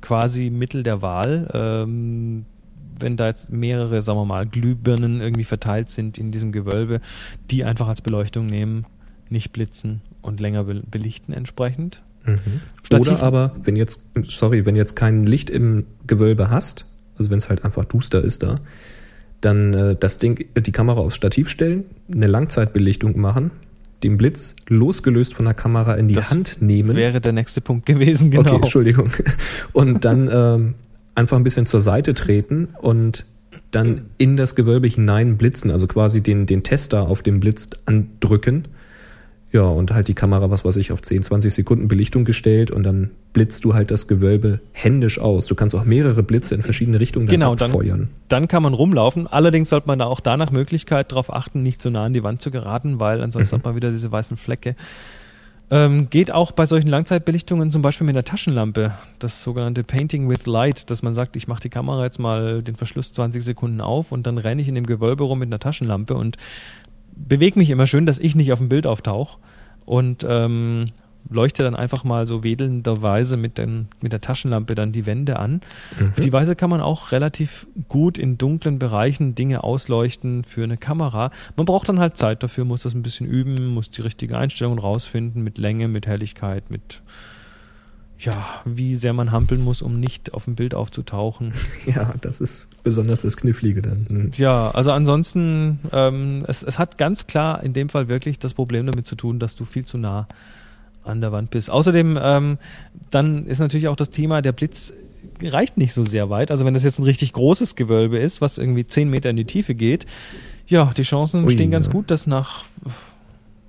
[0.01, 1.49] quasi Mittel der Wahl.
[1.55, 2.45] Ähm,
[3.03, 7.01] wenn da jetzt mehrere, sagen wir mal, Glühbirnen irgendwie verteilt sind in diesem Gewölbe,
[7.51, 8.87] die einfach als Beleuchtung nehmen,
[9.29, 12.03] nicht blitzen und länger be belichten entsprechend.
[12.25, 12.99] Mhm.
[12.99, 16.89] Oder aber, wenn jetzt, sorry, wenn jetzt kein Licht im Gewölbe hast,
[17.19, 18.61] also wenn es halt einfach duster ist da,
[19.41, 23.51] dann äh, das Ding, die Kamera aufs Stativ stellen, eine Langzeitbelichtung machen,
[24.03, 26.97] den Blitz losgelöst von der Kamera in die Das Hand nehmen.
[26.97, 28.43] Wäre der nächste Punkt gewesen, genau.
[28.43, 29.11] Okay, Entschuldigung.
[29.73, 30.75] Und dann ähm,
[31.15, 33.27] einfach ein bisschen zur Seite treten und
[33.71, 38.69] dann in das Gewölbe hinein blitzen, also quasi den, den Tester auf dem Blitz andrücken.
[39.51, 42.85] Ja, und halt die Kamera, was weiß ich, auf 10, 20 Sekunden Belichtung gestellt und
[42.85, 45.45] dann blitzt du halt das Gewölbe händisch aus.
[45.47, 48.09] Du kannst auch mehrere Blitze in verschiedene Richtungen dann Genau, dann- abfeuern.
[48.29, 49.27] Dann kann man rumlaufen.
[49.27, 52.23] Allerdings sollte man da auch da nach Möglichkeit darauf achten, nicht so nah an die
[52.23, 54.75] Wand zu geraten, weil ansonsten hat man wieder diese weißen Flecke.
[55.73, 60.45] Ähm, geht auch bei solchen Langzeitbelichtungen zum Beispiel mit einer Taschenlampe, das sogenannte Painting with
[60.45, 64.13] Light, dass man sagt, ich mache die Kamera jetzt mal den Verschluss 20 Sekunden auf
[64.13, 66.37] und dann renne ich in dem Gewölbe rum mit einer Taschenlampe und
[67.17, 69.39] bewege mich immer schön, dass ich nicht auf dem Bild auftauche
[69.87, 70.91] und ähm,
[71.29, 75.61] leuchte dann einfach mal so wedelnderweise mit, den, mit der Taschenlampe dann die Wände an.
[76.11, 80.77] Auf die Weise kann man auch relativ gut in dunklen Bereichen Dinge ausleuchten für eine
[80.77, 81.31] Kamera.
[81.57, 84.79] Man braucht dann halt Zeit dafür, muss das ein bisschen üben, muss die richtige Einstellung
[84.79, 87.03] rausfinden mit Länge, mit Helligkeit, mit
[88.25, 91.53] ja, wie sehr man hampeln muss, um nicht auf dem Bild aufzutauchen.
[91.87, 94.07] Ja, das ist besonders das Knifflige dann.
[94.09, 94.31] Mhm.
[94.37, 98.87] Ja, also ansonsten, ähm, es, es hat ganz klar in dem Fall wirklich das Problem
[98.87, 100.29] damit zu tun, dass du viel zu nah
[101.05, 101.71] an der Wand bist.
[101.71, 102.59] Außerdem, ähm,
[103.11, 104.93] dann ist natürlich auch das Thema, der Blitz
[105.43, 106.51] reicht nicht so sehr weit.
[106.51, 109.45] Also wenn das jetzt ein richtig großes Gewölbe ist, was irgendwie zehn Meter in die
[109.45, 110.07] Tiefe geht,
[110.67, 111.93] ja, die Chancen Ui, stehen ganz ja.
[111.93, 112.65] gut, dass nach,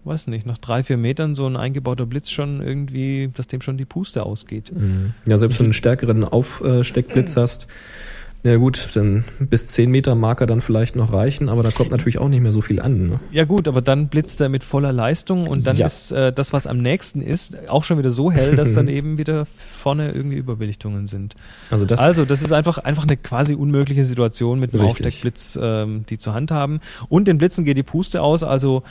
[0.03, 3.77] weiß nicht, nach drei, vier Metern so ein eingebauter Blitz schon irgendwie, dass dem schon
[3.77, 4.71] die Puste ausgeht.
[4.73, 5.13] Mhm.
[5.27, 7.67] Ja, selbst wenn du einen stärkeren Aufsteckblitz hast,
[8.45, 11.91] na gut, dann bis 10 Meter mag er dann vielleicht noch reichen, aber da kommt
[11.91, 13.07] natürlich auch nicht mehr so viel an.
[13.07, 13.19] Ne?
[13.31, 15.85] Ja gut, aber dann blitzt er mit voller Leistung und dann Ja.
[15.85, 19.17] ist äh, das, was am nächsten ist, auch schon wieder so hell, dass dann eben
[19.17, 21.35] wieder vorne irgendwie Überbelichtungen sind.
[21.69, 24.83] Also das, also das ist einfach einfach eine quasi unmögliche Situation mit einem.
[24.83, 26.81] Aufsteckblitz, ähm, die zur Hand haben.
[27.07, 28.83] Und den Blitzen geht die Puste aus, also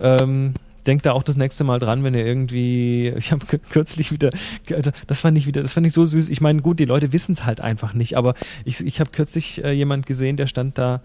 [0.00, 0.54] ähm,
[0.86, 4.30] denkt da auch das nächste Mal dran, wenn ihr irgendwie, ich habe kürzlich wieder,
[4.72, 6.28] also das fand ich wieder, das fand ich so süß.
[6.28, 9.62] Ich meine, gut, die Leute wissen es halt einfach nicht, aber ich, ich habe kürzlich
[9.64, 11.00] äh, jemand gesehen, der stand da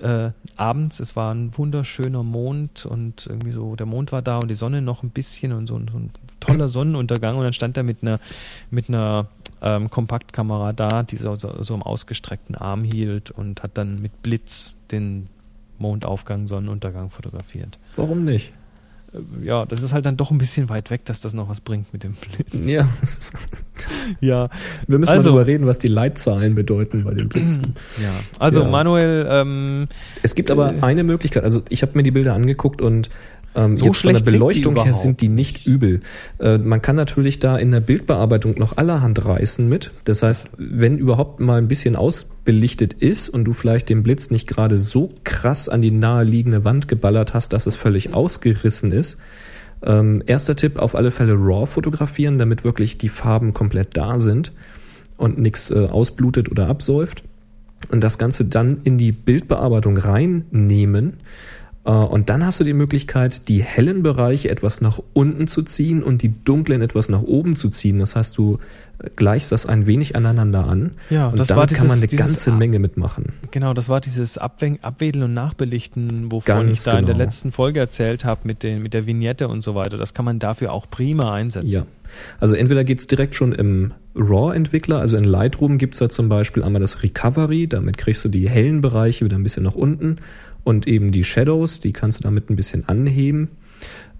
[0.00, 4.48] äh, abends, es war ein wunderschöner Mond und irgendwie so, der Mond war da und
[4.48, 7.76] die Sonne noch ein bisschen und so, ein- so ein toller Sonnenuntergang und dann stand
[7.76, 8.18] er mit einer,
[8.70, 9.28] mit einer
[9.62, 14.20] ähm, Kompaktkamera da, die so, so, so im ausgestreckten Arm hielt und hat dann mit
[14.22, 15.26] Blitz den
[15.78, 17.78] Mondaufgang, Sonnenuntergang fotografiert.
[17.96, 18.52] warum nicht?
[19.14, 21.60] Äh, Ja, das ist halt dann doch ein bisschen weit weg, dass das noch was
[21.60, 22.66] bringt mit dem Blitz.
[22.66, 22.88] Ja,
[24.20, 24.48] Ja,
[24.86, 27.74] wir müssen Also- mal darüber reden, was die Leitzahlen bedeuten bei den Blitzen.
[28.02, 28.10] ja.
[28.38, 28.68] Also Ja.
[28.68, 29.86] Manuel, ähm,
[30.22, 30.80] Es gibt aber Äh.
[30.82, 33.10] eine Möglichkeit, also ich habe mir die Bilder angeguckt und
[33.54, 36.00] ähm, So jetzt von der schlecht sind die Beleuchtung her sind die nicht übel.
[36.38, 39.92] Äh, man kann natürlich da in der Bildbearbeitung noch allerhand reißen mit.
[40.04, 44.48] Das heißt, wenn überhaupt mal ein bisschen ausbelichtet ist und du vielleicht den Blitz nicht
[44.48, 49.18] gerade so krass an die naheliegende Wand geballert hast, dass es völlig ausgerissen ist,
[49.82, 54.52] ähm, erster Tipp, auf alle Fälle RAW fotografieren, damit wirklich die Farben komplett da sind
[55.16, 57.22] und nichts äh, ausblutet oder absäuft.
[57.90, 61.14] Und das Ganze dann in die Bildbearbeitung reinnehmen.
[61.84, 66.02] Äh, Und dann hast du die Möglichkeit, die hellen Bereiche etwas nach unten zu ziehen
[66.02, 67.98] und die dunklen etwas nach oben zu ziehen.
[67.98, 68.58] Das heißt, du
[68.98, 70.92] äh, gleichst das ein wenig aneinander an.
[71.10, 73.26] Ja, und das damit war kann man dieses- eine dieses ganze Menge mitmachen.
[73.50, 77.24] Genau, das war dieses Abwen Abwedeln und Nachbelichten, wovon Ganz ich da in der genau.
[77.24, 79.96] letzten Folge erzählt habe mit, den, mit der Vignette und so weiter.
[79.98, 81.68] Das kann man dafür auch prima einsetzen.
[81.70, 81.86] Ja.
[82.40, 86.80] Also entweder geht's direkt schon im RAW-Entwickler, also in Lightroom gibt's da zum Beispiel einmal
[86.80, 90.16] das Recovery, damit kriegst du die hellen Bereiche wieder ein bisschen nach unten
[90.64, 93.48] und eben die Shadows, die kannst du damit ein bisschen anheben.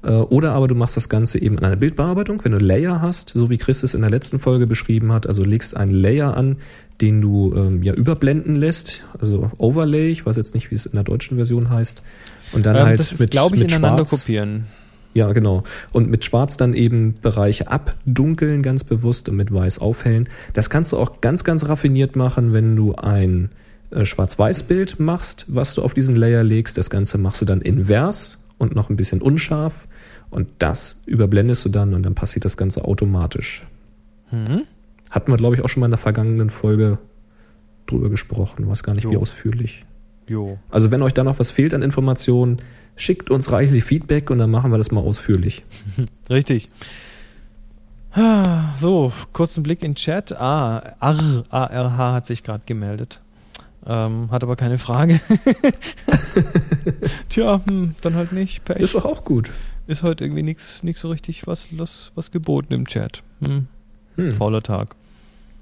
[0.02, 3.30] Äh, Oder aber du machst das Ganze eben in einer Bildbearbeitung, wenn du Layer hast,
[3.30, 5.26] so wie Chris es in der letzten Folge beschrieben hat.
[5.26, 6.58] Also legst einen Layer an,
[7.00, 10.92] den du ähm, ja überblenden lässt, also Overlay, ich weiß jetzt nicht, wie es in
[10.92, 12.02] der deutschen Version heißt.
[12.52, 14.20] Und dann Ähm, halt das ist, mit, glaube ich, mit ineinander Schwarz.
[14.20, 14.66] kopieren.
[15.14, 15.62] Ja, genau.
[15.92, 20.28] Und mit Schwarz dann eben Bereiche abdunkeln ganz bewusst und mit Weiß aufhellen.
[20.52, 23.50] Das kannst du auch ganz, ganz raffiniert machen, wenn du ein
[24.02, 26.76] Schwarz-Weiß-Bild machst, was du auf diesen Layer legst.
[26.78, 29.86] Das Ganze machst du dann invers und noch ein bisschen unscharf.
[30.30, 33.66] Und das überblendest du dann und dann passiert das Ganze automatisch.
[34.32, 34.62] Mhm.
[35.10, 36.98] Hatten wir, glaube ich, auch schon mal in der vergangenen Folge
[37.86, 38.66] drüber gesprochen.
[38.68, 39.20] Weiß gar nicht, wie Jo.
[39.20, 39.84] ausführlich.
[40.26, 40.58] Jo.
[40.70, 42.56] Also wenn euch da noch was fehlt an Informationen,
[42.96, 45.62] schickt uns reichlich Feedback und dann machen wir das mal ausführlich.
[46.30, 46.70] Richtig.
[48.12, 50.32] Ah, So, kurzen Blick in Chat.
[50.32, 53.20] Ah, AR, ARH hat sich gerade gemeldet.
[53.86, 55.20] Ähm, hat aber keine Frage.
[57.28, 58.64] Tja, hm, dann halt nicht.
[58.64, 58.78] Pech.
[58.78, 59.50] Ist doch auch gut.
[59.86, 63.22] Ist heute irgendwie nichts nix so richtig was, was, was geboten im Chat.
[63.44, 63.66] Hm.
[64.16, 64.32] Hm.
[64.32, 64.94] Fauler Tag.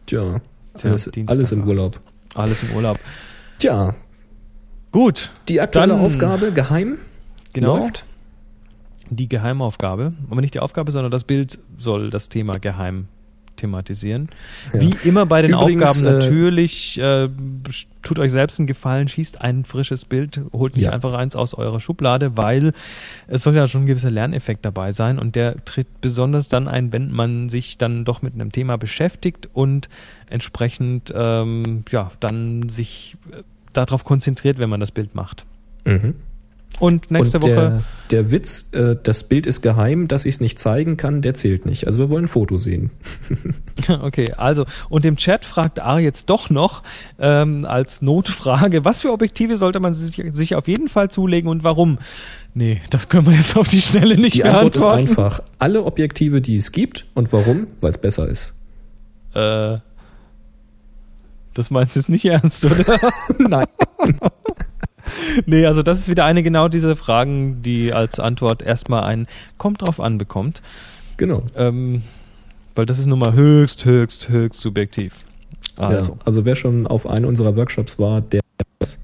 [0.07, 0.41] Tja,
[0.77, 1.67] Tja, alles, alles im.
[1.67, 2.01] Urlaub.
[2.35, 2.99] Alles im Urlaub.
[3.59, 3.95] Tja,
[4.93, 6.99] Gut, die aktuelle Dann- Aufgabe, geheim,
[7.55, 7.79] genau.
[7.79, 8.05] läuft.
[9.09, 10.13] Die Geheimaufgabe.
[10.31, 13.09] Aber nicht die Aufgabe, sondern das Bild soll das Thema geheim
[13.63, 14.29] thematisieren.
[14.75, 14.81] Ja.
[14.81, 17.29] Wie immer bei den Übrigens, Aufgaben äh, natürlich, äh,
[18.03, 20.91] tut euch selbst einen Gefallen, schießt ein frisches Bild, holt nicht Ja.
[20.91, 22.73] einfach eins aus eurer Schublade, weil
[23.29, 26.93] es soll ja schon ein gewisser Lerneffekt dabei sein und der tritt besonders dann ein,
[26.93, 29.89] wenn man sich dann doch mit einem Thema beschäftigt und
[30.29, 33.43] entsprechend ähm, ja dann sich äh,
[33.73, 35.47] darauf konzentriert, wenn man das Bild macht.
[35.85, 36.15] Mhm.
[36.81, 40.41] Und nächste und Woche der, der Witz, äh, das Bild ist geheim, dass ich es
[40.41, 41.87] nicht zeigen kann, der zählt nicht.
[41.87, 42.91] Also wir wollen ein Foto sehen.
[43.89, 46.83] Okay, also und im Chat fragt A jetzt doch noch
[47.19, 51.65] ähm, als Notfrage, was für Objektive sollte man sich, sich auf jeden Fall zulegen und
[51.65, 51.99] warum?
[52.55, 55.09] Nee, das können wir jetzt auf die Schnelle nicht Die Antwort ist beantworten.
[55.09, 55.41] einfach.
[55.59, 57.07] Alle Objektive, die es gibt.
[57.15, 57.67] Und warum?
[57.81, 58.55] Weil es besser ist.
[59.35, 59.79] Äh,
[61.55, 62.99] das meinst du jetzt nicht ernst, oder?
[63.39, 63.67] Nein.
[65.47, 69.27] nee, also das ist wieder eine genau dieser Fragen, die als Antwort erstmal ein
[69.59, 70.63] kommt drauf an bekommt.
[71.17, 71.43] Genau.
[71.57, 72.03] Ähm,
[72.75, 75.15] weil das ist nun mal höchst, höchst, höchst subjektiv.
[75.77, 76.13] Also.
[76.13, 78.41] Ja, also wer schon auf einem unserer Workshops war, der
[78.81, 78.99] weiß,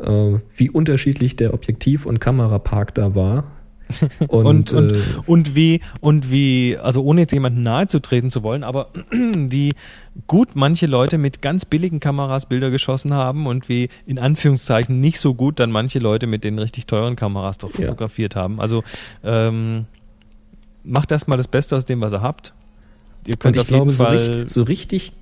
[0.00, 3.44] äh, wie unterschiedlich der Objektiv- und Kamerapark da war.
[4.28, 8.30] Und, Und- und- äh, Und wie, und wie, also ohne jetzt jemandem nahe zu treten
[8.30, 9.72] zu wollen, aber wie
[10.26, 15.18] gut manche Leute mit ganz billigen Kameras Bilder geschossen haben und wie in Anführungszeichen nicht
[15.18, 17.86] so gut dann manche Leute mit den richtig teuren Kameras doch Ja.
[17.86, 18.60] fotografiert haben.
[18.60, 18.82] Also
[19.24, 19.86] ähm,
[20.84, 22.52] macht erstmal das Beste aus dem, was ihr habt.
[23.26, 24.16] Ihr und könnt ich auf jeden glaube, so Fall.
[24.16, 25.12] richtig, so richtig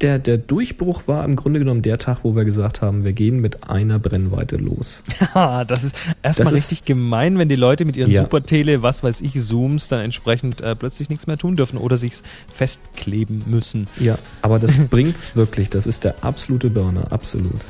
[0.00, 3.40] der, der Durchbruch war im Grunde genommen der Tag, wo wir gesagt haben, wir gehen
[3.40, 5.02] mit einer Brennweite los.
[5.34, 8.22] Ha, das ist erstmal Das ist- richtig gemein, wenn die Leute mit ihren Ja.
[8.22, 12.22] Supertele, was weiß ich, Zooms dann entsprechend äh, plötzlich nichts mehr tun dürfen oder sich's
[12.52, 13.86] festkleben müssen.
[13.98, 15.70] Ja, aber das bringt's wirklich.
[15.70, 17.60] Das ist der absolute Burner, absolut.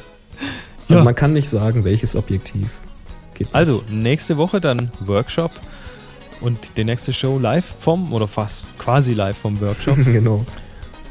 [0.89, 1.05] Also Ja.
[1.05, 2.69] man kann nicht sagen, welches Objektiv.
[3.39, 3.55] Nicht.
[3.55, 5.51] Also, nächste Woche dann Workshop
[6.41, 9.97] und die nächste Show live vom, oder fast quasi live vom Workshop.
[10.05, 10.45] genau.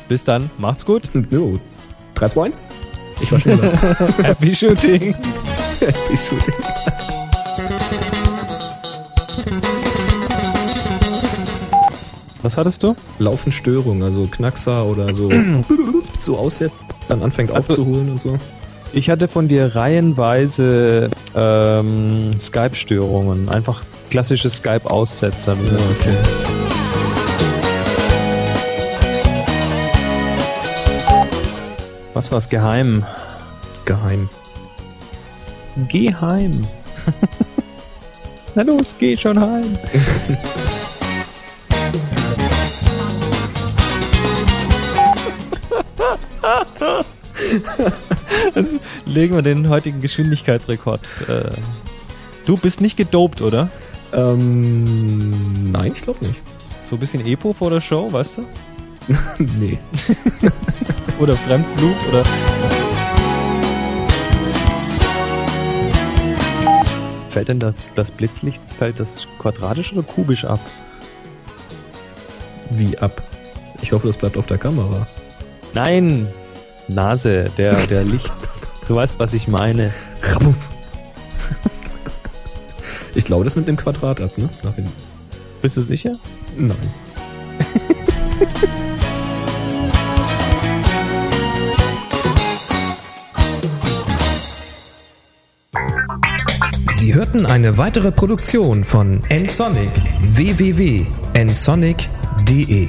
[0.08, 1.02] bis dann, macht's gut.
[1.30, 1.58] Jo.
[2.14, 2.62] 3, 2, 1.
[3.20, 3.72] Ich war schneller.
[4.22, 5.14] Happy Shooting.
[5.80, 6.54] Happy Shooting.
[12.46, 12.94] Was hattest du?
[13.18, 15.28] Laufen Störungen, also Knackser oder so,
[16.18, 16.76] so aussetzt,
[17.08, 18.38] dann anfängt Also- aufzuholen und so.
[18.92, 23.48] Ich hatte von dir reihenweise ähm, Skype-Störungen.
[23.48, 25.54] Einfach klassische Skype-Aussetzer.
[25.54, 25.58] Ja,
[25.98, 26.16] okay.
[32.14, 32.48] Was war's?
[32.48, 33.04] Geheim.
[33.84, 34.28] Geheim.
[35.88, 36.66] Geh heim.
[38.54, 39.76] Na los, geh schon heim.
[48.54, 51.00] Jetzt legen wir den heutigen Geschwindigkeitsrekord.
[51.28, 51.50] Äh,
[52.44, 53.70] du bist nicht gedopt, oder?
[54.12, 56.40] Ähm, nein, ich glaube nicht.
[56.82, 58.44] So ein bisschen Epo vor der Show, weißt du?
[59.38, 59.78] nee.
[61.18, 62.24] Oder Fremdblut oder.
[67.30, 70.60] Fällt denn das, das Blitzlicht, fällt das quadratisch oder kubisch ab?
[72.70, 73.22] Wie ab?
[73.80, 75.06] Ich hoffe, das bleibt auf der Kamera.
[75.72, 76.28] Nein!
[76.88, 78.32] Nase, der, der Licht.
[78.88, 79.92] Du weißt, was ich meine.
[80.22, 80.68] Rabuff.
[83.14, 84.48] Ich glaube, das nimmt im Quadrat ab, ne?
[84.62, 84.92] Nach hinten.
[85.62, 86.12] Bist du sicher?
[86.56, 86.76] Nein.
[96.92, 99.88] Sie hörten eine weitere Produktion von nsonic
[100.20, 102.88] www.nsonic.de